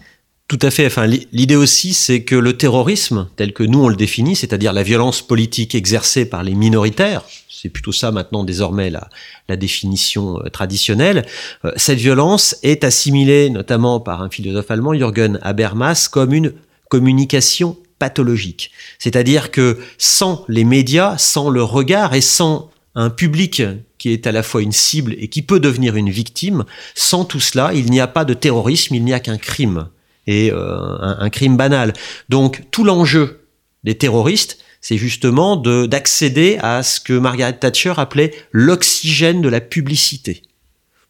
Tout 0.50 0.58
à 0.62 0.72
fait. 0.72 0.84
Enfin, 0.84 1.06
l'idée 1.06 1.54
aussi, 1.54 1.94
c'est 1.94 2.24
que 2.24 2.34
le 2.34 2.56
terrorisme, 2.56 3.28
tel 3.36 3.52
que 3.52 3.62
nous 3.62 3.84
on 3.84 3.88
le 3.88 3.94
définit, 3.94 4.34
c'est-à-dire 4.34 4.72
la 4.72 4.82
violence 4.82 5.22
politique 5.22 5.76
exercée 5.76 6.28
par 6.28 6.42
les 6.42 6.56
minoritaires, 6.56 7.22
c'est 7.48 7.68
plutôt 7.68 7.92
ça 7.92 8.10
maintenant 8.10 8.42
désormais 8.42 8.90
la, 8.90 9.56
définition 9.56 10.40
euh, 10.40 10.48
traditionnelle, 10.48 11.24
euh, 11.64 11.70
cette 11.76 12.00
violence 12.00 12.56
est 12.64 12.82
assimilée 12.82 13.48
notamment 13.48 14.00
par 14.00 14.22
un 14.22 14.28
philosophe 14.28 14.72
allemand, 14.72 14.92
Jürgen 14.92 15.38
Habermas, 15.42 16.08
comme 16.10 16.34
une 16.34 16.52
communication 16.88 17.76
pathologique. 18.00 18.72
C'est-à-dire 18.98 19.52
que 19.52 19.78
sans 19.98 20.44
les 20.48 20.64
médias, 20.64 21.16
sans 21.16 21.48
le 21.48 21.62
regard 21.62 22.12
et 22.12 22.20
sans 22.20 22.72
un 22.96 23.10
public 23.10 23.62
qui 23.98 24.10
est 24.10 24.26
à 24.26 24.32
la 24.32 24.42
fois 24.42 24.62
une 24.62 24.72
cible 24.72 25.14
et 25.16 25.28
qui 25.28 25.42
peut 25.42 25.60
devenir 25.60 25.94
une 25.94 26.10
victime, 26.10 26.64
sans 26.96 27.24
tout 27.24 27.38
cela, 27.38 27.70
il 27.72 27.88
n'y 27.88 28.00
a 28.00 28.08
pas 28.08 28.24
de 28.24 28.34
terrorisme, 28.34 28.96
il 28.96 29.04
n'y 29.04 29.14
a 29.14 29.20
qu'un 29.20 29.38
crime 29.38 29.86
et 30.30 30.52
euh, 30.52 30.96
un, 31.00 31.28
crime 31.28 31.56
banal. 31.56 31.92
Donc 32.28 32.62
tout 32.70 32.84
l'enjeu 32.84 33.40
des 33.82 33.96
terroristes, 33.96 34.58
c'est 34.80 34.96
justement 34.96 35.56
d'accéder 35.56 36.56
à 36.62 36.82
ce 36.82 37.00
que 37.00 37.12
Margaret 37.12 37.58
Thatcher 37.58 37.94
appelait 37.96 38.32
l'oxygène 38.52 39.42
de 39.42 39.48
la 39.48 39.60
publicité 39.60 40.42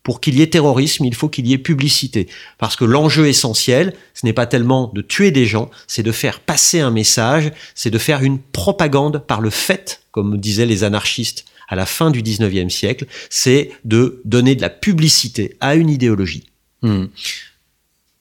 pour 0.03 0.23
qu'il 0.23 0.39
y 0.39 0.43
ait 0.43 0.47
terrorisme, 0.47 1.05
il 1.05 1.15
faut 1.15 1.29
qu'il 1.29 1.47
y 1.47 1.53
ait 1.53 1.59
publicité. 1.59 2.27
Parce 2.57 2.75
que 2.75 2.87
l'enjeu 2.87 3.29
essentiel, 3.29 3.93
ce 4.15 4.25
n'est 4.25 4.33
pas 4.33 4.47
tellement 4.47 4.91
de 4.95 5.03
tuer 5.03 5.31
des 5.31 5.45
gens, 5.45 5.71
c'est 5.87 6.03
de 6.03 6.11
faire 6.11 6.41
passer 6.41 6.81
un 6.81 6.91
message, 6.91 7.53
c'est 7.75 7.91
de 7.91 7.99
faire 7.99 8.23
une 8.23 8.39
propagande 8.39 9.23
par 9.27 9.43
le 9.43 9.51
fait, 9.51 10.01
comme 10.11 10.39
disaient 10.39 10.65
les 10.65 10.85
anarchistes 10.85 11.45
à 11.69 11.77
la 11.77 11.85
fin 11.85 12.11
du 12.11 12.23
19e 12.23 12.71
siècle, 12.71 13.05
c'est 13.29 13.73
de 13.85 14.23
donner 14.25 14.55
de 14.55 14.63
la 14.63 14.71
publicité 14.71 15.57
à 15.61 15.75
une 15.75 15.91
idéologie. 15.91 16.45
Hmm. 16.83 17.05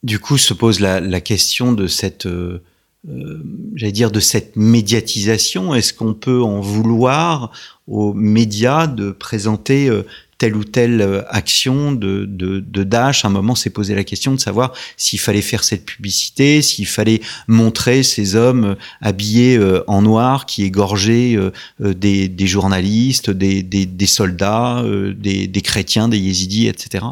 Du 0.02 0.18
coup, 0.18 0.38
se 0.38 0.54
pose 0.54 0.80
la, 0.80 1.20
question 1.20 1.72
de 1.72 1.86
cette... 1.86 2.26
Euh, 2.26 2.62
euh, 3.08 3.42
j'allais 3.76 3.92
dire 3.92 4.10
de 4.10 4.20
cette 4.20 4.56
médiatisation, 4.56 5.74
est-ce 5.74 5.94
qu'on 5.94 6.12
peut 6.12 6.42
en 6.42 6.60
vouloir 6.60 7.50
aux 7.90 8.14
médias 8.14 8.86
de 8.86 9.10
présenter 9.10 9.88
euh, 9.88 10.06
telle 10.38 10.54
ou 10.54 10.64
telle 10.64 11.02
euh, 11.02 11.22
action 11.28 11.92
de, 11.92 12.24
de, 12.24 12.60
de 12.60 12.82
Dash. 12.84 13.24
À 13.24 13.28
un 13.28 13.30
moment, 13.32 13.56
s'est 13.56 13.70
posé 13.70 13.94
la 13.96 14.04
question 14.04 14.32
de 14.32 14.38
savoir 14.38 14.72
s'il 14.96 15.18
fallait 15.18 15.42
faire 15.42 15.64
cette 15.64 15.84
publicité, 15.84 16.62
s'il 16.62 16.86
fallait 16.86 17.20
montrer 17.48 18.04
ces 18.04 18.36
hommes 18.36 18.64
euh, 18.64 18.74
habillés 19.00 19.58
en 19.88 20.02
noir 20.02 20.46
qui 20.46 20.62
égorgeaient 20.62 21.36
des, 21.80 22.28
des 22.28 22.46
journalistes, 22.46 23.30
des, 23.30 23.62
des, 23.62 23.86
des 23.86 24.06
soldats, 24.06 24.84
des, 25.16 25.62
chrétiens, 25.62 26.08
des 26.08 26.18
yézidis, 26.18 26.68
etc. 26.68 27.04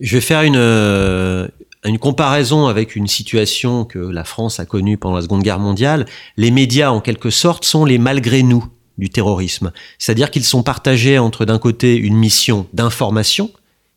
Je 0.00 0.16
vais 0.16 0.20
faire 0.20 0.42
une, 0.42 1.48
une 1.84 1.98
comparaison 1.98 2.66
avec 2.66 2.94
une 2.94 3.08
situation 3.08 3.84
que 3.84 3.98
la 3.98 4.24
France 4.24 4.60
a 4.60 4.66
connue 4.66 4.98
pendant 4.98 5.16
la 5.16 5.22
Seconde 5.22 5.42
Guerre 5.42 5.58
mondiale. 5.58 6.06
Les 6.36 6.50
médias, 6.50 6.90
en 6.90 7.00
quelque 7.00 7.30
sorte, 7.30 7.64
sont 7.64 7.84
les 7.84 7.98
malgré 7.98 8.42
nous 8.42 8.64
du 8.98 9.10
terrorisme. 9.10 9.72
C'est-à-dire 9.98 10.30
qu'ils 10.30 10.44
sont 10.44 10.62
partagés 10.62 11.18
entre 11.18 11.44
d'un 11.44 11.58
côté 11.58 11.96
une 11.96 12.16
mission 12.16 12.66
d'information 12.72 13.50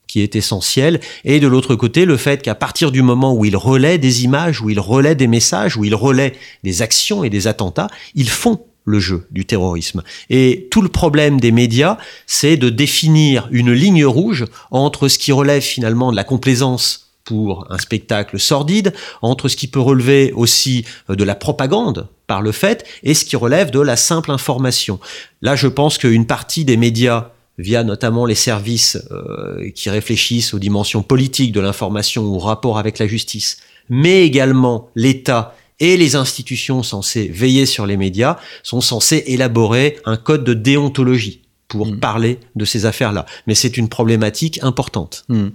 qui 0.07 0.21
est 0.21 0.35
essentielle 0.35 0.99
et 1.25 1.39
de 1.39 1.47
l'autre 1.47 1.75
côté 1.75 2.05
le 2.05 2.17
fait 2.17 2.41
qu'à 2.41 2.55
partir 2.55 2.91
du 2.91 3.01
moment 3.01 3.33
où 3.33 3.45
ils 3.45 3.57
relaient 3.57 3.97
des 3.97 4.23
images, 4.23 4.61
où 4.61 4.69
ils 4.69 4.79
relaient 4.79 5.15
des 5.15 5.27
messages, 5.27 5.77
où 5.77 5.83
ils 5.83 5.95
relaient 5.95 6.33
des 6.63 6.81
actions 6.81 7.23
et 7.23 7.29
des 7.29 7.47
attentats, 7.47 7.87
ils 8.15 8.29
font 8.29 8.61
le 8.85 8.99
jeu 8.99 9.27
du 9.31 9.45
terrorisme. 9.45 10.03
Et 10.29 10.67
tout 10.71 10.81
le 10.81 10.89
problème 10.89 11.39
des 11.39 11.51
médias, 11.51 11.97
c'est 12.27 12.55
de 12.55 12.69
définir 12.69 13.47
une 13.51 13.73
ligne 13.73 14.05
rouge 14.05 14.45
entre 14.71 15.07
ce 15.07 15.17
qui 15.17 15.31
relève 15.31 15.63
finalement 15.63 16.11
de 16.11 16.15
la 16.15 16.23
complaisance 16.23 17.04
pour 17.25 17.65
un 17.71 17.77
spectacle 17.77 18.39
sordide, 18.39 18.93
entre 19.21 19.49
ce 19.49 19.57
qui 19.57 19.67
peut 19.67 19.79
relever 19.79 20.31
aussi 20.31 20.85
euh, 21.09 21.15
de 21.15 21.23
la 21.23 21.35
propagande 21.35 22.07
par 22.27 22.41
le 22.41 22.51
fait 22.51 22.85
et 23.03 23.13
ce 23.13 23.25
qui 23.25 23.35
relève 23.35 23.71
de 23.71 23.79
la 23.79 23.97
simple 23.97 24.31
information. 24.31 24.99
Là, 25.41 25.55
je 25.55 25.67
pense 25.67 25.97
qu'une 25.97 26.25
partie 26.25 26.63
des 26.63 26.77
médias 26.77 27.31
via 27.57 27.83
notamment 27.83 28.25
les 28.25 28.35
services 28.35 28.97
euh, 29.11 29.69
qui 29.71 29.89
réfléchissent 29.89 30.53
aux 30.53 30.59
dimensions 30.59 31.03
politiques 31.03 31.51
de 31.51 31.61
l'information 31.61 32.23
ou 32.23 32.35
au 32.35 32.39
rapport 32.39 32.77
avec 32.77 32.99
la 32.99 33.07
justice, 33.07 33.57
mais 33.89 34.23
également 34.25 34.89
l'État 34.95 35.55
et 35.79 35.97
les 35.97 36.15
institutions 36.15 36.83
censées 36.83 37.27
veiller 37.27 37.65
sur 37.65 37.85
les 37.85 37.97
médias 37.97 38.37
sont 38.63 38.81
censées 38.81 39.23
élaborer 39.27 39.97
un 40.05 40.15
code 40.17 40.43
de 40.43 40.53
déontologie 40.53 41.44
pour 41.67 41.87
hmm. 41.87 41.99
parler 41.99 42.39
de 42.55 42.65
ces 42.65 42.85
affaires-là. 42.85 43.25
Mais 43.47 43.55
c'est 43.55 43.77
une 43.77 43.89
problématique 43.89 44.59
importante. 44.61 45.25
Hmm. 45.29 45.49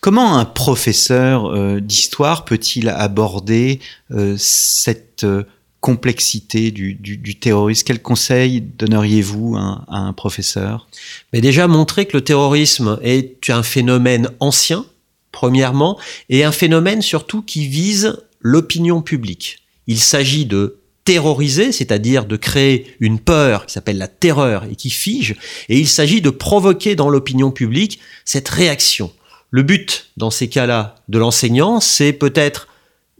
Comment 0.00 0.38
un 0.38 0.44
professeur 0.44 1.46
euh, 1.46 1.80
d'histoire 1.80 2.44
peut-il 2.44 2.88
aborder 2.88 3.80
euh, 4.10 4.36
cette 4.38 5.24
euh, 5.24 5.44
complexité 5.80 6.70
du, 6.70 6.94
du, 6.94 7.38
terrorisme? 7.38 7.84
Quel 7.86 8.00
conseil 8.00 8.60
donneriez-vous 8.60 9.56
à, 9.56 9.84
un 9.88 10.12
professeur? 10.12 10.88
Mais 11.32 11.40
Déjà 11.40 11.68
montrer 11.68 12.06
que 12.06 12.16
le 12.16 12.24
terrorisme 12.24 12.98
est 13.02 13.50
un 13.50 13.62
phénomène 13.62 14.30
ancien, 14.40 14.84
premièrement, 15.32 15.98
et 16.28 16.44
un 16.44 16.52
phénomène 16.52 17.02
surtout 17.02 17.42
qui 17.42 17.66
vise 17.66 18.18
l'opinion 18.40 19.02
publique. 19.02 19.58
Il 19.86 19.98
s'agit 19.98 20.46
de 20.46 20.80
terroriser, 21.06 21.72
c'est-à-dire 21.72 22.26
de 22.26 22.36
créer 22.36 22.94
une 23.00 23.20
peur 23.20 23.64
qui 23.64 23.72
s'appelle 23.72 23.96
la 23.96 24.08
terreur 24.08 24.64
et 24.64 24.74
qui 24.74 24.90
fige, 24.90 25.36
et 25.70 25.78
il 25.78 25.88
s'agit 25.88 26.20
de 26.20 26.30
provoquer 26.30 26.96
dans 26.96 27.08
l'opinion 27.08 27.50
publique 27.50 28.00
cette 28.26 28.48
réaction. 28.48 29.10
Le 29.50 29.62
but, 29.62 30.10
dans 30.16 30.30
ces 30.30 30.48
cas-là, 30.48 30.96
de 31.08 31.18
l'enseignant, 31.18 31.80
c'est 31.80 32.12
peut-être 32.12 32.68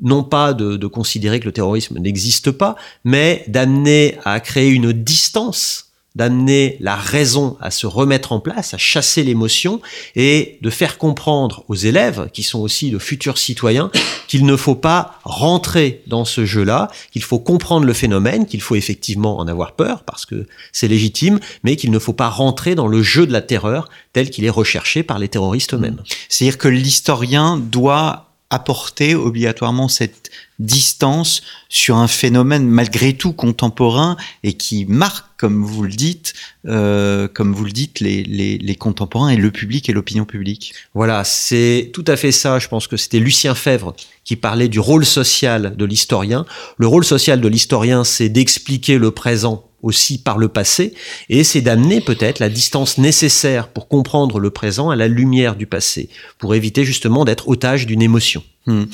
non 0.03 0.25
pas 0.25 0.53
de, 0.53 0.77
de, 0.77 0.87
considérer 0.89 1.41
que 1.41 1.47
le 1.47 1.53
terrorisme 1.53 1.99
n'existe 1.99 2.51
pas, 2.51 2.77
mais 3.05 3.45
d'amener 3.47 4.19
à 4.25 4.41
créer 4.41 4.71
une 4.71 4.93
distance 4.93 5.86
d'amener 6.17 6.79
la 6.81 6.97
raison 6.97 7.59
à 7.61 7.71
se 7.71 7.87
remettre 7.87 8.33
en 8.33 8.41
place, 8.41 8.73
à 8.73 8.79
chasser 8.79 9.23
l'émotion 9.23 9.83
et 10.17 10.59
de 10.63 10.71
faire 10.71 10.97
comprendre 10.97 11.65
aux 11.69 11.75
élèves, 11.75 12.31
qui 12.33 12.43
sont 12.43 12.59
aussi 12.61 12.91
de 12.91 12.99
futurs 12.99 13.37
citoyens, 13.37 13.91
qu'il 14.27 14.47
ne 14.47 14.57
faut 14.57 14.75
pas 14.75 15.21
rentrer 15.25 16.03
dans 16.07 16.25
ce 16.25 16.47
jeu-là, 16.47 16.89
qu'il 17.13 17.23
faut 17.23 17.39
comprendre 17.39 17.85
le 17.85 17.93
phénomène, 17.93 18.47
qu'il 18.47 18.63
faut 18.63 18.77
effectivement 18.77 19.39
en 19.39 19.47
avoir 19.47 19.77
peur 19.77 20.05
parce 20.05 20.25
que 20.25 20.47
c'est 20.73 20.89
légitime, 20.89 21.39
mais 21.63 21.77
qu'il 21.77 21.91
ne 21.91 21.99
faut 21.99 22.15
pas 22.15 22.31
rentrer 22.31 22.75
dans 22.75 22.89
le 22.89 23.03
jeu 23.03 23.27
de 23.27 23.33
la 23.33 23.43
terreur 23.43 23.91
tel 24.15 24.31
qu'il 24.31 24.47
est 24.47 24.51
recherché 24.51 25.03
par 25.03 25.19
les 25.19 25.29
terroristes 25.29 25.75
eux-mêmes. 25.75 26.03
C'est-à-dire 26.31 26.57
que 26.57 26.69
l'historien 26.69 27.59
doit 27.59 28.27
apporter 28.51 29.15
obligatoirement 29.15 29.89
cette 29.89 30.31
distance 30.59 31.43
sur 31.69 31.97
un 31.97 32.07
phénomène 32.07 32.67
malgré 32.67 33.13
tout 33.15 33.33
contemporain 33.33 34.17
et 34.43 34.55
qui 34.55 34.87
marque, 34.87 35.27
comme 35.37 35.65
vous 35.65 35.83
le 35.83 35.91
dites, 35.91 36.33
euh, 36.67 37.29
comme 37.29 37.53
vous 37.53 37.65
le 37.65 37.73
dites, 37.73 38.01
les, 38.01 38.23
les, 38.23 38.57
les, 38.57 38.75
contemporains 38.77 39.31
et 39.31 39.37
le 39.37 39.51
public 39.51 39.91
et 39.91 39.93
l'opinion 39.93 40.25
publique. 40.25 40.75
Voilà, 40.95 41.25
c'est 41.25 41.91
tout 41.93 42.05
à 42.07 42.17
fait 42.17 42.33
ça. 42.33 42.59
Je 42.59 42.69
pense 42.69 42.87
que 42.87 42.97
c'était 42.97 43.19
Lucien 43.19 43.55
Fèvre 43.55 43.95
qui 44.25 44.37
parlait 44.37 44.69
du 44.69 44.81
rôle 44.81 45.05
social 45.05 45.77
de 45.77 45.85
l'historien. 45.85 46.47
Le 46.79 46.87
rôle 46.87 47.05
social 47.05 47.41
de 47.41 47.49
l'historien, 47.49 48.05
c'est 48.05 48.29
d'expliquer 48.29 48.97
le 48.97 49.11
présent 49.11 49.66
aussi 49.87 50.19
par 50.19 50.37
le 50.37 50.49
passé, 50.49 50.95
et 51.29 51.45
c'est 51.45 51.61
d'amener 51.61 52.01
peut-être 52.01 52.41
la 52.41 52.49
distance 52.49 52.99
nécessaire 52.99 53.69
pour 53.69 53.89
comprendre 53.89 54.39
le 54.39 54.51
présent 54.51 54.91
à 54.91 54.97
la 54.97 55.09
lumière 55.09 55.57
du 55.57 55.67
passé, 55.67 56.09
pour 56.39 56.55
éviter 56.55 56.85
justement 56.85 57.25
d'être 57.25 57.49
otage 57.49 57.87
d'une 57.87 58.03
émotion. 58.03 58.43
Hmm. 58.67 58.85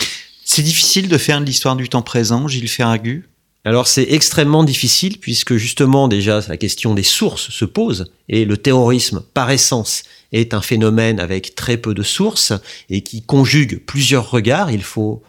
C'est 0.44 0.62
difficile 0.62 1.08
de 1.08 1.18
faire 1.18 1.40
de 1.40 1.46
l'histoire 1.46 1.76
du 1.76 1.88
temps 1.88 2.02
présent, 2.02 2.46
Gilles 2.46 2.68
Ferragu? 2.68 3.28
Alors 3.64 3.86
c'est 3.86 4.08
extrêmement 4.10 4.64
difficile 4.64 5.18
puisque 5.18 5.54
justement 5.54 6.08
déjà 6.08 6.40
la 6.48 6.56
question 6.56 6.94
des 6.94 7.04
sources 7.04 7.48
se 7.50 7.64
pose 7.64 8.06
et 8.28 8.44
le 8.44 8.56
terrorisme 8.56 9.22
par 9.34 9.52
essence 9.52 10.02
est 10.32 10.52
un 10.52 10.60
phénomène 10.60 11.20
avec 11.20 11.54
très 11.54 11.76
peu 11.76 11.94
de 11.94 12.02
sources 12.02 12.52
et 12.90 13.02
qui 13.02 13.22
conjugue 13.22 13.80
plusieurs 13.86 14.30
regards. 14.30 14.72
Il 14.72 14.82
faut 14.82 15.22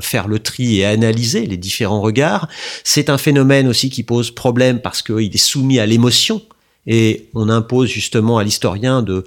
faire 0.00 0.28
le 0.28 0.38
tri 0.38 0.80
et 0.80 0.84
analyser 0.84 1.46
les 1.46 1.56
différents 1.56 2.00
regards. 2.00 2.48
C'est 2.84 3.10
un 3.10 3.18
phénomène 3.18 3.68
aussi 3.68 3.90
qui 3.90 4.02
pose 4.02 4.30
problème 4.30 4.80
parce 4.80 5.02
qu'il 5.02 5.34
est 5.34 5.36
soumis 5.36 5.78
à 5.78 5.86
l'émotion 5.86 6.42
et 6.86 7.28
on 7.34 7.48
impose 7.48 7.88
justement 7.88 8.38
à 8.38 8.44
l'historien 8.44 9.02
de 9.02 9.24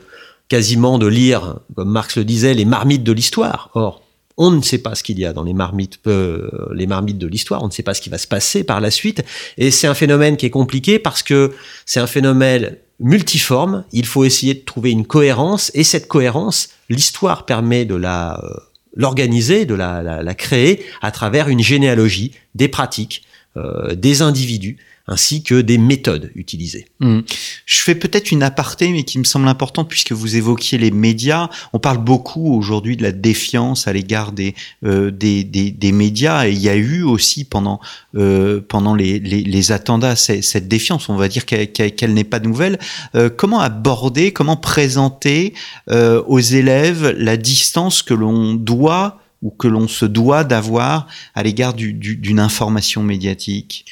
quasiment 0.49 0.97
de 0.97 1.07
lire, 1.07 1.59
comme 1.75 1.89
Marx 1.89 2.17
le 2.17 2.23
disait, 2.23 2.53
les 2.53 2.65
marmites 2.65 3.03
de 3.03 3.11
l'histoire. 3.11 3.69
Or, 3.73 4.03
on 4.37 4.51
ne 4.51 4.61
sait 4.61 4.77
pas 4.77 4.95
ce 4.95 5.03
qu'il 5.03 5.19
y 5.19 5.25
a 5.25 5.33
dans 5.33 5.43
les 5.43 5.53
marmites, 5.53 5.99
euh, 6.07 6.49
les 6.73 6.87
marmites 6.87 7.17
de 7.17 7.27
l'histoire. 7.27 7.63
On 7.63 7.67
ne 7.67 7.71
sait 7.71 7.83
pas 7.83 7.93
ce 7.93 8.01
qui 8.01 8.09
va 8.09 8.17
se 8.17 8.27
passer 8.27 8.63
par 8.63 8.79
la 8.79 8.91
suite. 8.91 9.23
Et 9.57 9.71
c'est 9.71 9.87
un 9.87 9.95
phénomène 9.95 10.37
qui 10.37 10.45
est 10.45 10.51
compliqué 10.51 10.99
parce 10.99 11.23
que 11.23 11.53
c'est 11.85 11.99
un 11.99 12.07
phénomène 12.07 12.77
multiforme. 12.99 13.83
Il 13.91 14.05
faut 14.05 14.23
essayer 14.23 14.53
de 14.53 14.59
trouver 14.59 14.91
une 14.91 15.07
cohérence. 15.07 15.71
Et 15.73 15.83
cette 15.83 16.07
cohérence, 16.07 16.69
l'histoire 16.89 17.45
permet 17.45 17.85
de 17.85 17.95
la 17.95 18.39
euh, 18.43 18.53
l'organiser, 18.97 19.65
de 19.65 19.75
la, 19.75 20.01
la, 20.01 20.33
créer 20.35 20.83
à 21.01 21.11
travers 21.11 21.47
une 21.47 21.61
généalogie 21.61 22.33
des 22.55 22.67
pratiques, 22.67 23.23
euh, 23.55 23.95
des 23.95 24.21
individus 24.21 24.77
ainsi 25.07 25.43
que 25.43 25.61
des 25.61 25.77
méthodes 25.77 26.31
utilisées. 26.35 26.87
Hmm. 26.99 27.21
Je 27.65 27.79
fais 27.79 27.95
peut-être 27.95 28.31
une 28.31 28.43
aparté, 28.43 28.89
mais 28.89 29.03
qui 29.03 29.19
me 29.19 29.23
semble 29.23 29.47
importante 29.47 29.89
puisque 29.89 30.11
vous 30.11 30.35
évoquiez 30.35 30.77
les 30.77 30.91
médias. 30.91 31.49
On 31.73 31.79
parle 31.79 31.99
beaucoup 31.99 32.53
aujourd'hui 32.55 32.97
de 32.97 33.03
la 33.03 33.11
défiance 33.11 33.87
à 33.87 33.93
l'égard 33.93 34.31
des, 34.31 34.55
euh, 34.83 35.11
des, 35.11 35.43
des, 35.43 35.71
des, 35.71 35.91
médias, 35.91 36.47
et 36.47 36.51
il 36.51 36.59
y 36.59 36.69
a 36.69 36.75
eu 36.75 37.03
aussi 37.03 37.45
pendant 37.45 37.79
euh, 38.15 38.61
pendant 38.67 38.95
les, 38.95 39.19
les, 39.19 39.43
les 39.43 39.71
attentats 39.71 40.15
cette 40.15 40.67
défiance. 40.67 41.09
On 41.09 41.15
va 41.15 41.27
dire 41.27 41.45
qu'elle 41.45 42.13
n'est 42.13 42.23
pas 42.23 42.39
nouvelle. 42.39 42.79
Euh, 43.15 43.29
comment 43.29 43.59
aborder, 43.59 44.31
comment 44.33 44.57
présenter 44.57 45.53
euh, 45.89 46.21
aux 46.27 46.39
élèves 46.39 47.15
la 47.17 47.37
distance 47.37 48.01
que 48.01 48.13
l'on 48.13 48.53
doit 48.53 49.21
ou 49.41 49.51
que 49.51 49.67
l'on 49.67 49.87
se 49.87 50.05
doit 50.05 50.43
d'avoir 50.43 51.07
à 51.35 51.43
l'égard 51.43 51.73
d'une 51.73 51.97
du, 51.97 52.39
information 52.39 53.03
médiatique? 53.03 53.85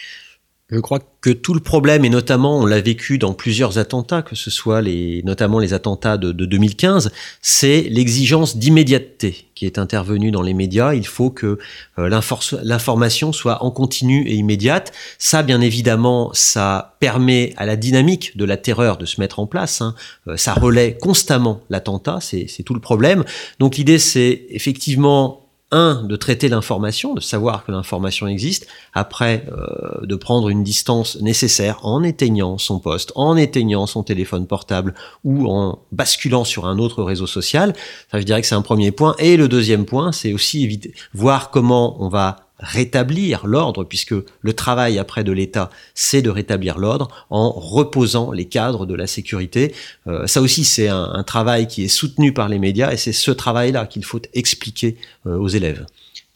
Je 0.70 0.80
crois 0.80 1.00
que 1.22 1.30
tout 1.30 1.54
le 1.54 1.60
problème, 1.60 2.06
et 2.06 2.10
notamment 2.10 2.58
on 2.58 2.66
l'a 2.66 2.82
vécu 2.82 3.20
dans 3.20 3.34
plusieurs 3.34 3.78
attentats, 3.78 4.24
que 4.24 4.36
ce 4.36 4.50
soit 4.50 4.82
les, 4.82 5.22
notamment 5.24 5.60
les 5.60 5.74
attentats 5.74 6.18
de, 6.18 6.32
2015, 6.32 7.12
c'est 7.44 7.82
l'exigence 7.84 8.58
d'immédiateté 8.58 9.48
qui 9.54 9.68
est 9.68 9.78
intervenue 9.78 10.32
dans 10.32 10.42
les 10.42 10.56
médias. 10.56 10.96
Il 10.96 11.06
faut 11.06 11.30
que 11.30 11.60
euh, 12.00 12.22
l'information 12.64 13.32
soit 13.32 13.64
en 13.64 13.70
continu 13.70 14.28
et 14.28 14.34
immédiate. 14.34 14.92
Ça, 15.20 15.44
bien 15.44 15.62
évidemment, 15.62 16.32
ça 16.34 16.98
permet 17.00 17.54
à 17.58 17.68
la 17.68 17.76
dynamique 17.76 18.36
de 18.36 18.44
la 18.44 18.58
terreur 18.58 18.98
de 18.98 19.06
se 19.06 19.22
mettre 19.22 19.40
en 19.40 19.46
place. 19.46 19.82
Hein. 19.82 19.94
Euh, 20.28 20.36
ça 20.36 20.56
relaie 20.56 20.98
constamment 20.98 21.62
l'attentat, 21.70 22.18
c'est 22.22 22.64
tout 22.64 22.74
le 22.74 22.82
problème. 22.82 23.24
Donc 23.60 23.78
l'idée, 23.78 24.00
c'est 24.00 24.48
effectivement 24.50 25.45
un, 25.76 26.04
de 26.04 26.16
traiter 26.16 26.48
l'information, 26.48 27.14
de 27.14 27.20
savoir 27.20 27.66
que 27.66 27.72
l'information 27.72 28.28
existe, 28.28 28.66
après 28.94 29.46
euh, 29.52 30.06
de 30.06 30.16
prendre 30.16 30.50
une 30.50 30.64
distance 30.64 31.20
nécessaire 31.22 31.86
en 31.86 32.02
éteignant 32.02 32.58
son 32.58 32.80
poste, 32.80 33.12
en 33.16 33.36
éteignant 33.36 33.86
son 33.86 34.02
téléphone 34.02 34.48
portable 34.48 34.96
ou 35.24 35.48
en 35.48 35.80
basculant 35.92 36.46
sur 36.46 36.66
un 36.66 36.80
autre 36.80 37.04
réseau 37.04 37.28
social. 37.28 37.74
Ça, 38.12 38.20
je 38.20 38.26
dirais 38.26 38.42
que 38.42 38.48
c'est 38.48 38.56
un 38.56 38.62
premier 38.62 38.92
point. 38.92 39.16
Et 39.20 39.36
le 39.36 39.50
deuxième 39.50 39.86
point, 39.86 40.12
c'est 40.14 40.34
aussi 40.34 40.64
éviter, 40.64 40.94
voir 41.14 41.52
comment 41.52 42.02
on 42.02 42.08
va 42.08 42.45
rétablir 42.60 43.46
l'ordre, 43.46 43.84
puisque 43.84 44.14
le 44.42 44.54
travail 44.54 44.98
après 44.98 45.24
de 45.24 45.32
l'État, 45.32 45.70
c'est 45.94 46.22
de 46.22 46.30
rétablir 46.30 46.78
l'ordre 46.78 47.10
en 47.30 47.52
reposant 47.52 48.32
les 48.32 48.46
cadres 48.46 48.86
de 48.86 48.96
la 48.96 49.08
sécurité. 49.08 49.74
Euh, 50.08 50.26
ça 50.28 50.42
aussi, 50.42 50.64
c'est 50.64 50.88
un, 50.88 51.24
travail 51.24 51.68
qui 51.68 51.84
est 51.84 51.90
soutenu 51.90 52.34
par 52.34 52.50
les 52.50 52.60
médias, 52.60 52.92
et 52.92 52.98
c'est 52.98 53.14
ce 53.14 53.32
travail-là 53.32 53.88
qu'il 53.88 54.06
faut 54.06 54.22
expliquer 54.34 54.96
euh, 55.26 55.38
aux 55.38 55.48
élèves. 55.48 55.86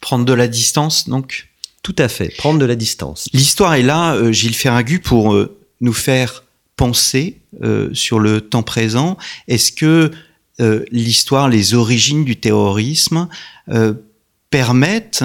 Prendre 0.00 0.24
de 0.24 0.32
la 0.32 0.48
distance, 0.48 1.08
donc? 1.08 1.48
Tout 1.82 1.96
à 1.96 2.08
fait, 2.08 2.34
prendre 2.36 2.58
de 2.58 2.66
la 2.66 2.76
distance. 2.76 3.28
L'histoire 3.32 3.74
est 3.74 3.82
là, 3.82 4.14
euh, 4.14 4.32
Gilles 4.32 4.54
Ferragu, 4.54 4.98
pour 4.98 5.34
nous 5.80 5.92
faire 5.92 6.44
penser 6.76 7.38
sur 7.92 8.18
le 8.18 8.40
temps 8.40 8.62
présent. 8.62 9.18
Est-ce 9.48 9.72
que 9.72 10.10
l'histoire, 10.90 11.48
les 11.48 11.74
origines 11.74 12.24
du 12.24 12.36
terrorisme 12.36 13.28
permettent 14.50 15.24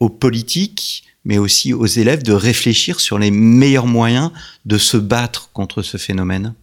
aux 0.00 0.08
politiques, 0.08 1.04
mais 1.24 1.38
aussi 1.38 1.72
aux 1.72 1.86
élèves 1.86 2.22
de 2.22 2.32
réfléchir 2.32 3.00
sur 3.00 3.18
les 3.18 3.30
meilleurs 3.30 3.86
moyens 3.86 4.30
de 4.64 4.78
se 4.78 4.96
battre 4.96 5.50
contre 5.52 5.82
ce 5.82 5.96
phénomène. 5.96 6.54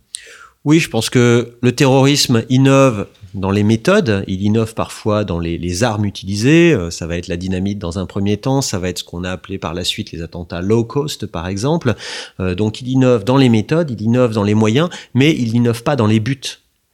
Oui, 0.64 0.80
je 0.80 0.90
pense 0.90 1.12
que 1.12 1.58
le 1.62 1.72
terrorisme 1.74 2.44
innove 2.50 3.08
dans 3.36 3.52
les 3.52 3.64
méthodes, 3.64 4.24
il 4.28 4.42
innove 4.42 4.74
parfois 4.74 5.24
dans 5.26 5.40
les, 5.40 5.84
armes 5.84 6.06
utilisées, 6.06 6.74
euh, 6.74 6.90
ça 6.90 7.06
va 7.06 7.18
être 7.18 7.28
la 7.28 7.38
dynamite 7.38 7.78
dans 7.78 8.00
un 8.00 8.06
premier 8.06 8.38
temps, 8.38 8.62
ça 8.62 8.80
va 8.80 8.90
être 8.90 9.00
ce 9.00 9.04
qu'on 9.04 9.24
a 9.24 9.32
appelé 9.32 9.58
par 9.58 9.74
la 9.74 9.84
suite 9.84 10.12
les 10.12 10.22
attentats 10.22 10.62
low 10.62 10.86
cost 10.86 11.26
par 11.26 11.48
exemple, 11.48 11.96
euh, 12.40 12.56
donc 12.56 12.82
il 12.82 12.88
innove 12.88 13.26
dans 13.26 13.38
les 13.38 13.50
méthodes, 13.50 13.92
il 13.92 14.02
innove 14.02 14.34
dans 14.34 14.44
les 14.44 14.54
moyens, 14.54 14.90
mais 15.14 15.32
il 15.32 15.54
innove 15.54 15.84
pas 15.84 15.96
dans 15.96 16.08
les 16.08 16.20
buts. 16.20 16.42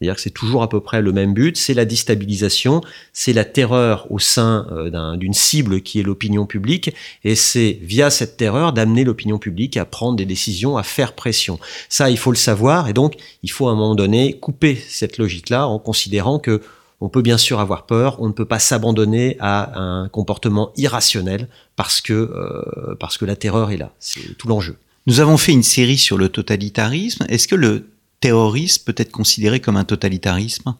C'est-à-dire 0.01 0.15
que 0.15 0.21
c'est 0.21 0.31
toujours 0.31 0.63
à 0.63 0.69
peu 0.69 0.79
près 0.79 0.99
le 0.99 1.11
même 1.11 1.35
but, 1.35 1.55
c'est 1.55 1.75
la 1.75 1.85
déstabilisation, 1.85 2.81
c'est 3.13 3.33
la 3.33 3.45
terreur 3.45 4.11
au 4.11 4.17
sein 4.17 4.65
euh, 4.71 5.15
d'une 5.15 5.35
cible 5.35 5.81
qui 5.81 5.99
est 5.99 6.03
l'opinion 6.03 6.47
publique, 6.47 6.95
et 7.23 7.35
c'est 7.35 7.77
via 7.83 8.09
cette 8.09 8.35
terreur 8.35 8.73
d'amener 8.73 9.03
l'opinion 9.03 9.37
publique 9.37 9.77
à 9.77 9.85
prendre 9.85 10.15
des 10.17 10.25
décisions, 10.25 10.75
à 10.75 10.81
faire 10.81 11.13
pression. 11.13 11.59
Ça, 11.87 12.09
il 12.09 12.17
faut 12.17 12.31
le 12.31 12.37
savoir, 12.37 12.89
et 12.89 12.93
donc 12.93 13.13
il 13.43 13.51
faut 13.51 13.67
à 13.67 13.73
un 13.73 13.75
moment 13.75 13.93
donné 13.93 14.39
couper 14.39 14.75
cette 14.89 15.19
logique-là 15.19 15.67
en 15.67 15.77
considérant 15.77 16.39
que 16.39 16.61
on 16.99 17.09
peut 17.09 17.21
bien 17.21 17.37
sûr 17.37 17.59
avoir 17.59 17.85
peur, 17.85 18.19
on 18.21 18.27
ne 18.27 18.33
peut 18.33 18.45
pas 18.45 18.59
s'abandonner 18.59 19.37
à 19.39 19.79
un 19.79 20.07
comportement 20.07 20.71
irrationnel 20.77 21.47
parce 21.75 22.01
que 22.01 22.13
euh, 22.13 22.95
parce 22.99 23.19
que 23.19 23.25
la 23.25 23.35
terreur 23.35 23.69
est 23.69 23.77
là. 23.77 23.91
C'est 23.99 24.35
tout 24.37 24.47
l'enjeu. 24.47 24.77
Nous 25.05 25.19
avons 25.19 25.37
fait 25.37 25.51
une 25.51 25.63
série 25.63 25.97
sur 25.97 26.17
le 26.17 26.29
totalitarisme. 26.29 27.25
Est-ce 27.27 27.47
que 27.47 27.55
le 27.55 27.90
terrorisme 28.21 28.83
peut 28.85 28.95
être 28.97 29.11
considéré 29.11 29.59
comme 29.59 29.75
un 29.75 29.83
totalitarisme? 29.83 30.75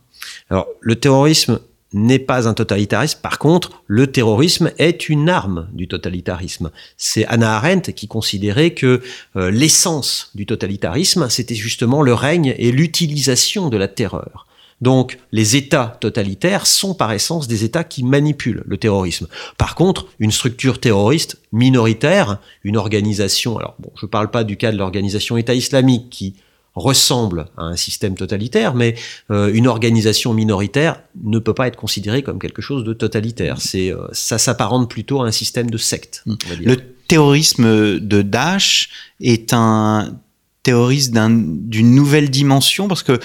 Alors, 0.49 0.67
le 0.79 0.95
terrorisme 0.95 1.59
n'est 1.93 2.19
pas 2.19 2.47
un 2.47 2.53
totalitarisme. 2.53 3.19
Par 3.21 3.37
contre, 3.37 3.83
le 3.87 4.07
terrorisme 4.07 4.71
est 4.77 5.09
une 5.09 5.29
arme 5.29 5.67
du 5.73 5.87
totalitarisme. 5.87 6.71
C'est 6.95 7.25
Anna 7.25 7.57
Arendt 7.57 7.93
qui 7.93 8.07
considérait 8.07 8.73
que 8.73 9.01
euh, 9.35 9.51
l'essence 9.51 10.31
du 10.33 10.45
totalitarisme, 10.45 11.29
c'était 11.29 11.55
justement 11.55 12.01
le 12.01 12.13
règne 12.13 12.55
et 12.57 12.71
l'utilisation 12.71 13.67
de 13.69 13.77
la 13.77 13.89
terreur. 13.89 14.47
Donc, 14.79 15.19
les 15.31 15.55
États 15.55 15.97
totalitaires 15.99 16.65
sont 16.65 16.95
par 16.95 17.11
essence 17.11 17.47
des 17.47 17.63
États 17.63 17.83
qui 17.83 18.03
manipulent 18.03 18.63
le 18.65 18.77
terrorisme. 18.77 19.27
Par 19.57 19.75
contre, 19.75 20.07
une 20.17 20.31
structure 20.31 20.79
terroriste 20.79 21.37
minoritaire, 21.51 22.39
une 22.63 22.77
organisation, 22.77 23.59
alors 23.59 23.75
bon, 23.77 23.91
je 23.95 24.07
ne 24.07 24.09
parle 24.09 24.31
pas 24.31 24.43
du 24.43 24.57
cas 24.57 24.71
de 24.71 24.77
l'organisation 24.77 25.37
État 25.37 25.53
islamique 25.53 26.09
qui 26.09 26.35
ressemble 26.75 27.47
à 27.57 27.63
un 27.63 27.75
système 27.75 28.15
totalitaire, 28.15 28.75
mais 28.75 28.95
euh, 29.29 29.51
une 29.53 29.67
organisation 29.67 30.33
minoritaire 30.33 31.01
ne 31.23 31.39
peut 31.39 31.53
pas 31.53 31.67
être 31.67 31.75
considérée 31.75 32.23
comme 32.23 32.39
quelque 32.39 32.61
chose 32.61 32.83
de 32.83 32.93
totalitaire. 32.93 33.59
C'est 33.59 33.91
euh, 33.91 34.07
ça 34.13 34.37
s'apparente 34.37 34.89
plutôt 34.89 35.21
à 35.21 35.25
un 35.25 35.31
système 35.31 35.69
de 35.69 35.77
secte. 35.77 36.23
Le 36.59 36.77
terrorisme 37.07 37.99
de 37.99 38.21
Daesh 38.21 38.89
est 39.19 39.53
un 39.53 40.17
terrorisme 40.63 41.59
d'une 41.67 41.93
nouvelle 41.93 42.29
dimension 42.29 42.87
parce 42.87 43.03
que 43.03 43.19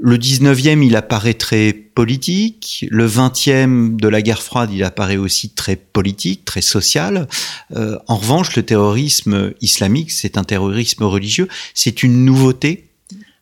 le 0.00 0.18
19e, 0.18 0.84
il 0.84 0.96
apparaît 0.96 1.34
très 1.34 1.83
politique. 1.94 2.86
Le 2.90 3.06
20e 3.06 3.96
de 3.96 4.08
la 4.08 4.22
guerre 4.22 4.42
froide, 4.42 4.70
il 4.72 4.82
apparaît 4.84 5.16
aussi 5.16 5.50
très 5.50 5.76
politique, 5.76 6.44
très 6.44 6.62
social. 6.62 7.28
Euh, 7.74 7.98
en 8.08 8.16
revanche, 8.16 8.56
le 8.56 8.62
terrorisme 8.62 9.52
islamique, 9.60 10.10
c'est 10.10 10.36
un 10.36 10.44
terrorisme 10.44 11.04
religieux. 11.04 11.48
C'est 11.74 12.02
une 12.02 12.24
nouveauté 12.24 12.90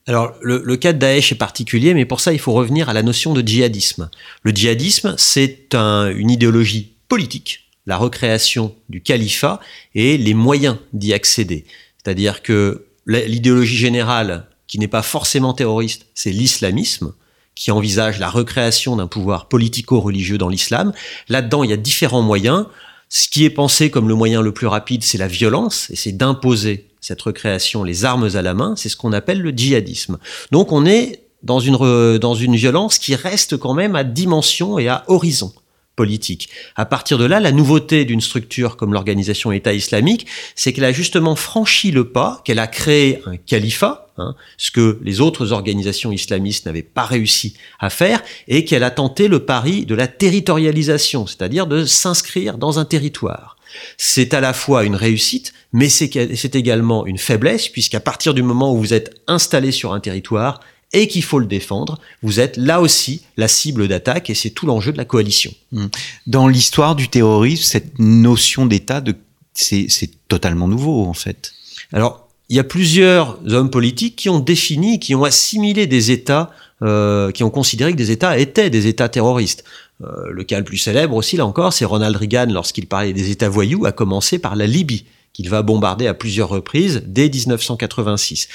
alors, 0.09 0.35
le, 0.43 0.77
cas 0.77 0.93
de 0.93 0.99
Daesh 0.99 1.31
est 1.31 1.37
particulier, 1.37 1.95
mais 1.95 2.05
pour 2.05 2.19
ça, 2.19 2.33
il 2.33 2.41
faut 2.41 2.53
revenir 2.53 2.89
à 2.89 2.93
la 2.93 3.05
notion 3.05 3.35
de 3.35 3.41
djihadisme. 3.41 4.11
Le 4.43 4.51
djihadisme, 4.51 5.15
c'est 5.17 5.75
une 5.75 6.29
idéologie 6.29 6.95
politique, 7.09 7.69
la 7.87 7.97
recréation 7.97 8.75
du 8.89 9.01
califat 9.01 9.61
et 9.95 10.19
les 10.19 10.35
moyens 10.35 10.77
d'y 10.93 11.13
accéder. 11.13 11.67
C'est-à-dire 12.03 12.43
que 12.43 12.87
l'idéologie 13.07 13.77
générale 13.77 14.49
qui 14.67 14.79
n'est 14.79 14.89
pas 14.89 15.03
forcément 15.03 15.53
terroriste, 15.55 16.07
c'est 16.15 16.33
l'islamisme, 16.33 17.13
qui 17.55 17.71
envisage 17.71 18.19
la 18.19 18.31
recréation 18.31 18.97
d'un 18.97 19.07
pouvoir 19.07 19.47
politico-religieux 19.47 20.39
dans 20.39 20.49
l'islam. 20.49 20.93
Là-dedans, 21.29 21.65
il 21.65 21.71
y 21.71 21.75
a 21.75 21.77
différents 21.77 22.23
moyens. 22.23 22.67
Ce 23.09 23.29
qui 23.29 23.45
est 23.45 23.51
pensé 23.51 23.91
comme 23.91 24.09
le 24.09 24.15
moyen 24.15 24.41
le 24.41 24.53
plus 24.53 24.67
rapide, 24.67 25.05
c'est 25.05 25.19
la 25.19 25.29
violence, 25.29 25.91
et 25.91 25.97
c'est 25.97 26.13
d'imposer 26.13 26.89
cette 27.01 27.21
recréation 27.21 27.85
les 27.85 28.05
armes 28.05 28.29
à 28.35 28.43
la 28.43 28.55
main, 28.55 28.75
c'est 28.77 28.89
ce 28.89 28.97
qu'on 28.97 29.13
appelle 29.13 29.41
le 29.41 29.51
djihadisme. 29.51 30.19
Donc 30.51 30.73
on 30.73 30.87
est 30.87 31.25
dans 31.43 31.59
une, 31.59 32.19
dans 32.19 32.35
une 32.35 32.57
violence 32.57 32.99
qui 32.99 33.15
reste 33.17 33.57
quand 33.57 33.75
même 33.75 33.97
à 33.97 34.05
dimension 34.05 34.79
et 34.79 34.89
à 34.89 35.05
horizon 35.09 35.53
politique. 35.97 36.49
À 36.77 36.87
partir 36.87 37.19
de 37.19 37.25
là, 37.25 37.41
la 37.41 37.53
nouveauté 37.53 38.05
d'une 38.05 38.21
structure 38.21 38.77
comme 38.77 38.93
l'organisation 38.93 39.53
État 39.53 39.73
islamique, 39.73 40.27
c'est 40.55 40.73
qu'elle 40.73 40.85
a 40.85 40.93
justement 40.93 41.37
franchi 41.37 41.91
le 41.91 42.09
pas, 42.09 42.41
qu'elle 42.45 42.59
a 42.59 42.67
créé 42.67 43.21
un 43.27 43.37
califat, 43.37 44.09
hein, 44.19 44.35
ce 44.57 44.71
que 44.71 44.99
les 45.03 45.21
autres 45.21 45.53
organisations 45.53 46.13
islamistes 46.13 46.67
n'avaient 46.67 46.83
pas 46.83 47.05
réussi 47.05 47.55
à 47.79 47.91
faire, 47.91 48.23
et 48.49 48.65
qu'elle 48.65 48.85
a 48.85 48.91
tenté 48.91 49.29
le 49.29 49.45
pari 49.45 49.85
de 49.85 49.95
la 49.95 50.09
territorialisation, 50.09 51.27
c'est-à-dire 51.27 51.67
de 51.67 51.85
s'inscrire 51.85 52.59
dans 52.59 52.79
un 52.79 52.85
territoire. 52.85 53.57
C'est 53.97 54.35
à 54.35 54.41
la 54.41 54.53
fois 54.53 54.85
une 54.85 54.97
réussite, 54.97 55.53
mais 55.73 55.89
c'est 55.89 56.55
également 56.55 57.07
une 57.07 57.19
faiblesse, 57.19 57.69
puisqu'à 57.69 58.01
partir 58.01 58.35
du 58.35 58.43
moment 58.43 58.75
où 58.75 58.79
vous 58.79 58.95
êtes 58.95 59.15
installé 59.27 59.73
sur 59.73 59.93
un 59.93 60.01
territoire, 60.01 60.61
et 60.93 61.09
qu'il 61.09 61.23
faut 61.23 61.39
le 61.39 61.47
défendre, 61.47 61.99
vous 62.23 62.41
êtes 62.41 62.57
là 62.57 62.81
aussi 62.81 63.23
la 63.37 63.49
cible 63.49 63.89
d'attaque 63.89 64.31
et 64.31 64.35
c'est 64.35 64.51
tout 64.51 64.67
l'enjeu 64.67 64.93
de 64.93 64.99
la 64.99 65.05
coalition. 65.05 65.53
Mmh. 65.73 65.87
Dans 66.27 66.49
l'histoire 66.49 66.95
du 66.95 67.09
terrorisme, 67.09 67.65
cette 67.65 67.99
notion 67.99 68.67
d'État, 68.67 69.01
de, 69.01 69.15
c'est, 69.55 69.89
totalement 70.29 70.69
nouveau 70.69 71.05
en 71.05 71.15
fait. 71.15 71.53
Alors, 71.93 72.29
il 72.49 72.57
y 72.57 72.61
a 72.61 72.65
plusieurs 72.65 73.39
hommes 73.53 73.71
politiques 73.71 74.17
qui 74.17 74.29
ont 74.29 74.41
défini, 74.41 74.99
qui 74.99 75.15
ont 75.15 75.25
assimilé 75.25 75.87
des 75.87 76.11
États, 76.11 76.51
euh, 76.83 77.31
qui 77.31 77.45
ont 77.45 77.51
considéré 77.51 77.93
que 77.93 77.97
des 77.97 78.11
États 78.11 78.39
étaient 78.39 78.71
des 78.71 78.87
États 78.87 79.09
terroristes. 79.09 79.65
Euh, 80.03 80.31
le 80.31 80.45
cas 80.45 80.59
le 80.59 80.65
plus 80.65 80.79
célèbre 80.79 81.15
aussi, 81.15 81.37
là 81.37 81.47
encore, 81.47 81.73
c'est 81.73 81.85
Ronald 81.85 82.17
Reagan 82.17 82.47
lorsqu'il 82.51 82.87
parlait 82.87 83.13
des 83.13 83.31
États 83.31 83.49
voyous, 83.49 83.87
a 83.87 83.93
commencé 83.93 84.39
par 84.39 84.57
la 84.57 84.67
Libye 84.67 85.07
qu'il 85.33 85.49
va 85.49 85.63
bombarder 85.63 86.07
à 86.07 86.15
plusieurs 86.15 86.49
reprises 86.49 87.03
dès 87.07 87.29
1986. 87.29 88.49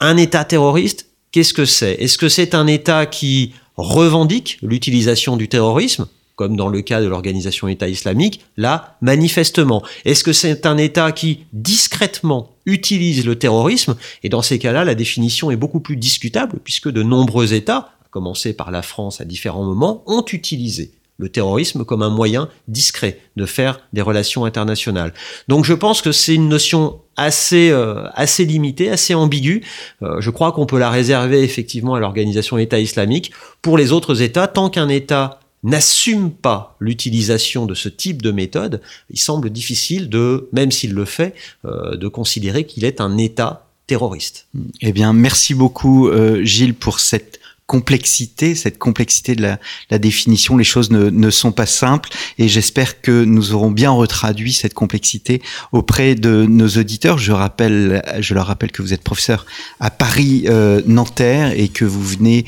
Un 0.00 0.16
État 0.16 0.44
terroriste, 0.44 1.06
Qu'est-ce 1.36 1.52
que 1.52 1.66
c'est? 1.66 1.92
Est-ce 2.00 2.16
que 2.16 2.30
c'est 2.30 2.54
un 2.54 2.66
État 2.66 3.04
qui 3.04 3.52
revendique 3.76 4.56
l'utilisation 4.62 5.36
du 5.36 5.48
terrorisme 5.48 6.08
comme 6.34 6.56
dans 6.56 6.70
le 6.70 6.80
cas 6.80 7.02
de 7.02 7.06
l'organisation 7.06 7.68
État 7.68 7.88
islamique, 7.88 8.40
là, 8.56 8.96
manifestement. 9.02 9.82
Est-ce 10.06 10.24
que 10.24 10.32
c'est 10.32 10.64
un 10.64 10.78
État 10.78 11.12
qui 11.12 11.40
discrètement 11.52 12.54
utilise 12.64 13.26
le 13.26 13.38
terrorisme? 13.38 13.96
Et 14.22 14.30
dans 14.30 14.40
ces 14.40 14.58
cas-là, 14.58 14.86
la 14.86 14.94
définition 14.94 15.50
est 15.50 15.56
beaucoup 15.56 15.80
plus 15.80 15.96
discutable, 15.96 16.58
puisque 16.64 16.90
de 16.90 17.02
nombreux 17.02 17.52
États, 17.52 17.90
à 18.02 18.08
commencer 18.10 18.54
par 18.54 18.70
la 18.70 18.80
France 18.80 19.20
à 19.20 19.26
différents 19.26 19.64
moments, 19.64 20.04
ont 20.06 20.24
utilisé 20.32 20.92
le 21.18 21.28
terrorisme 21.28 21.84
comme 21.84 22.02
un 22.02 22.10
moyen 22.10 22.48
discret 22.66 23.20
de 23.36 23.44
faire 23.44 23.80
des 23.92 24.02
relations 24.02 24.46
internationales. 24.46 25.12
Donc 25.48 25.66
je 25.66 25.74
pense 25.74 26.00
que 26.00 26.12
c'est 26.12 26.34
une 26.34 26.48
notion 26.48 27.00
assez 27.16 27.70
euh, 27.70 28.04
assez 28.14 28.44
limitée, 28.44 28.90
assez 28.90 29.14
ambiguë. 29.14 29.62
Euh, 30.02 30.20
je 30.20 30.30
crois 30.30 30.52
qu'on 30.52 30.66
peut 30.66 30.78
la 30.78 30.90
réserver 30.90 31.42
effectivement 31.42 31.94
à 31.94 32.00
l'organisation 32.00 32.58
État 32.58 32.78
islamique. 32.78 33.32
Pour 33.62 33.78
les 33.78 33.92
autres 33.92 34.22
États, 34.22 34.48
tant 34.48 34.70
qu'un 34.70 34.88
État 34.88 35.40
n'assume 35.62 36.30
pas 36.30 36.76
l'utilisation 36.78 37.66
de 37.66 37.74
ce 37.74 37.88
type 37.88 38.22
de 38.22 38.30
méthode, 38.30 38.80
il 39.10 39.18
semble 39.18 39.50
difficile 39.50 40.08
de, 40.08 40.48
même 40.52 40.70
s'il 40.70 40.92
le 40.92 41.04
fait, 41.04 41.34
euh, 41.64 41.96
de 41.96 42.08
considérer 42.08 42.64
qu'il 42.64 42.84
est 42.84 43.00
un 43.00 43.16
État 43.18 43.66
terroriste. 43.86 44.46
Eh 44.80 44.92
bien, 44.92 45.12
merci 45.12 45.54
beaucoup 45.54 46.10
Gilles 46.42 46.74
pour 46.74 46.98
cette 46.98 47.38
complexité, 47.66 48.54
cette 48.54 48.78
complexité 48.78 49.34
de 49.34 49.42
la, 49.42 49.58
la 49.90 49.98
définition. 49.98 50.56
Les 50.56 50.64
choses 50.64 50.90
ne, 50.90 51.10
ne, 51.10 51.30
sont 51.30 51.52
pas 51.52 51.66
simples 51.66 52.10
et 52.38 52.48
j'espère 52.48 53.00
que 53.00 53.24
nous 53.24 53.54
aurons 53.54 53.70
bien 53.70 53.90
retraduit 53.90 54.52
cette 54.52 54.74
complexité 54.74 55.42
auprès 55.72 56.14
de 56.14 56.46
nos 56.48 56.68
auditeurs. 56.68 57.18
Je 57.18 57.32
rappelle, 57.32 58.02
je 58.20 58.34
leur 58.34 58.46
rappelle 58.46 58.70
que 58.70 58.82
vous 58.82 58.92
êtes 58.92 59.02
professeur 59.02 59.46
à 59.80 59.90
Paris 59.90 60.44
euh, 60.46 60.80
Nanterre 60.86 61.52
et 61.56 61.68
que 61.68 61.84
vous 61.84 62.02
venez 62.02 62.44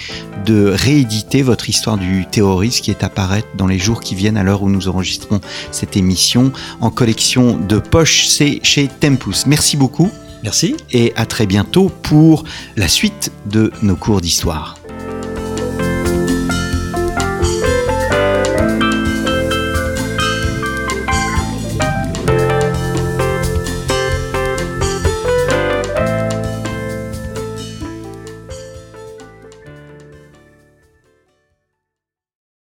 de 0.47 0.73
rééditer 0.75 1.43
votre 1.43 1.69
histoire 1.69 1.99
du 1.99 2.25
terrorisme 2.31 2.83
qui 2.83 2.91
est 2.91 3.03
à 3.03 3.09
paraître 3.09 3.49
dans 3.57 3.67
les 3.67 3.79
jours 3.79 4.01
qui 4.01 4.15
viennent 4.15 4.37
à 4.37 4.45
l'heure 4.45 4.63
où 4.63 4.71
nous 4.71 4.89
enregistrons 4.89 5.41
cette 5.73 5.97
émission 5.97 6.53
en 6.81 6.91
collection 6.91 7.59
de 7.59 7.79
poche. 7.79 8.27
C'est 8.29 8.61
chez 8.63 8.89
Tempus. 8.89 9.47
Merci 9.47 9.77
beaucoup. 9.77 10.11
Merci. 10.45 10.77
Et 10.93 11.13
à 11.17 11.27
très 11.27 11.47
bientôt 11.47 11.91
pour 12.03 12.45
la 12.77 12.87
suite 12.87 13.33
de 13.47 13.73
nos 13.83 13.97
cours 13.97 14.21
d'histoire. 14.21 14.78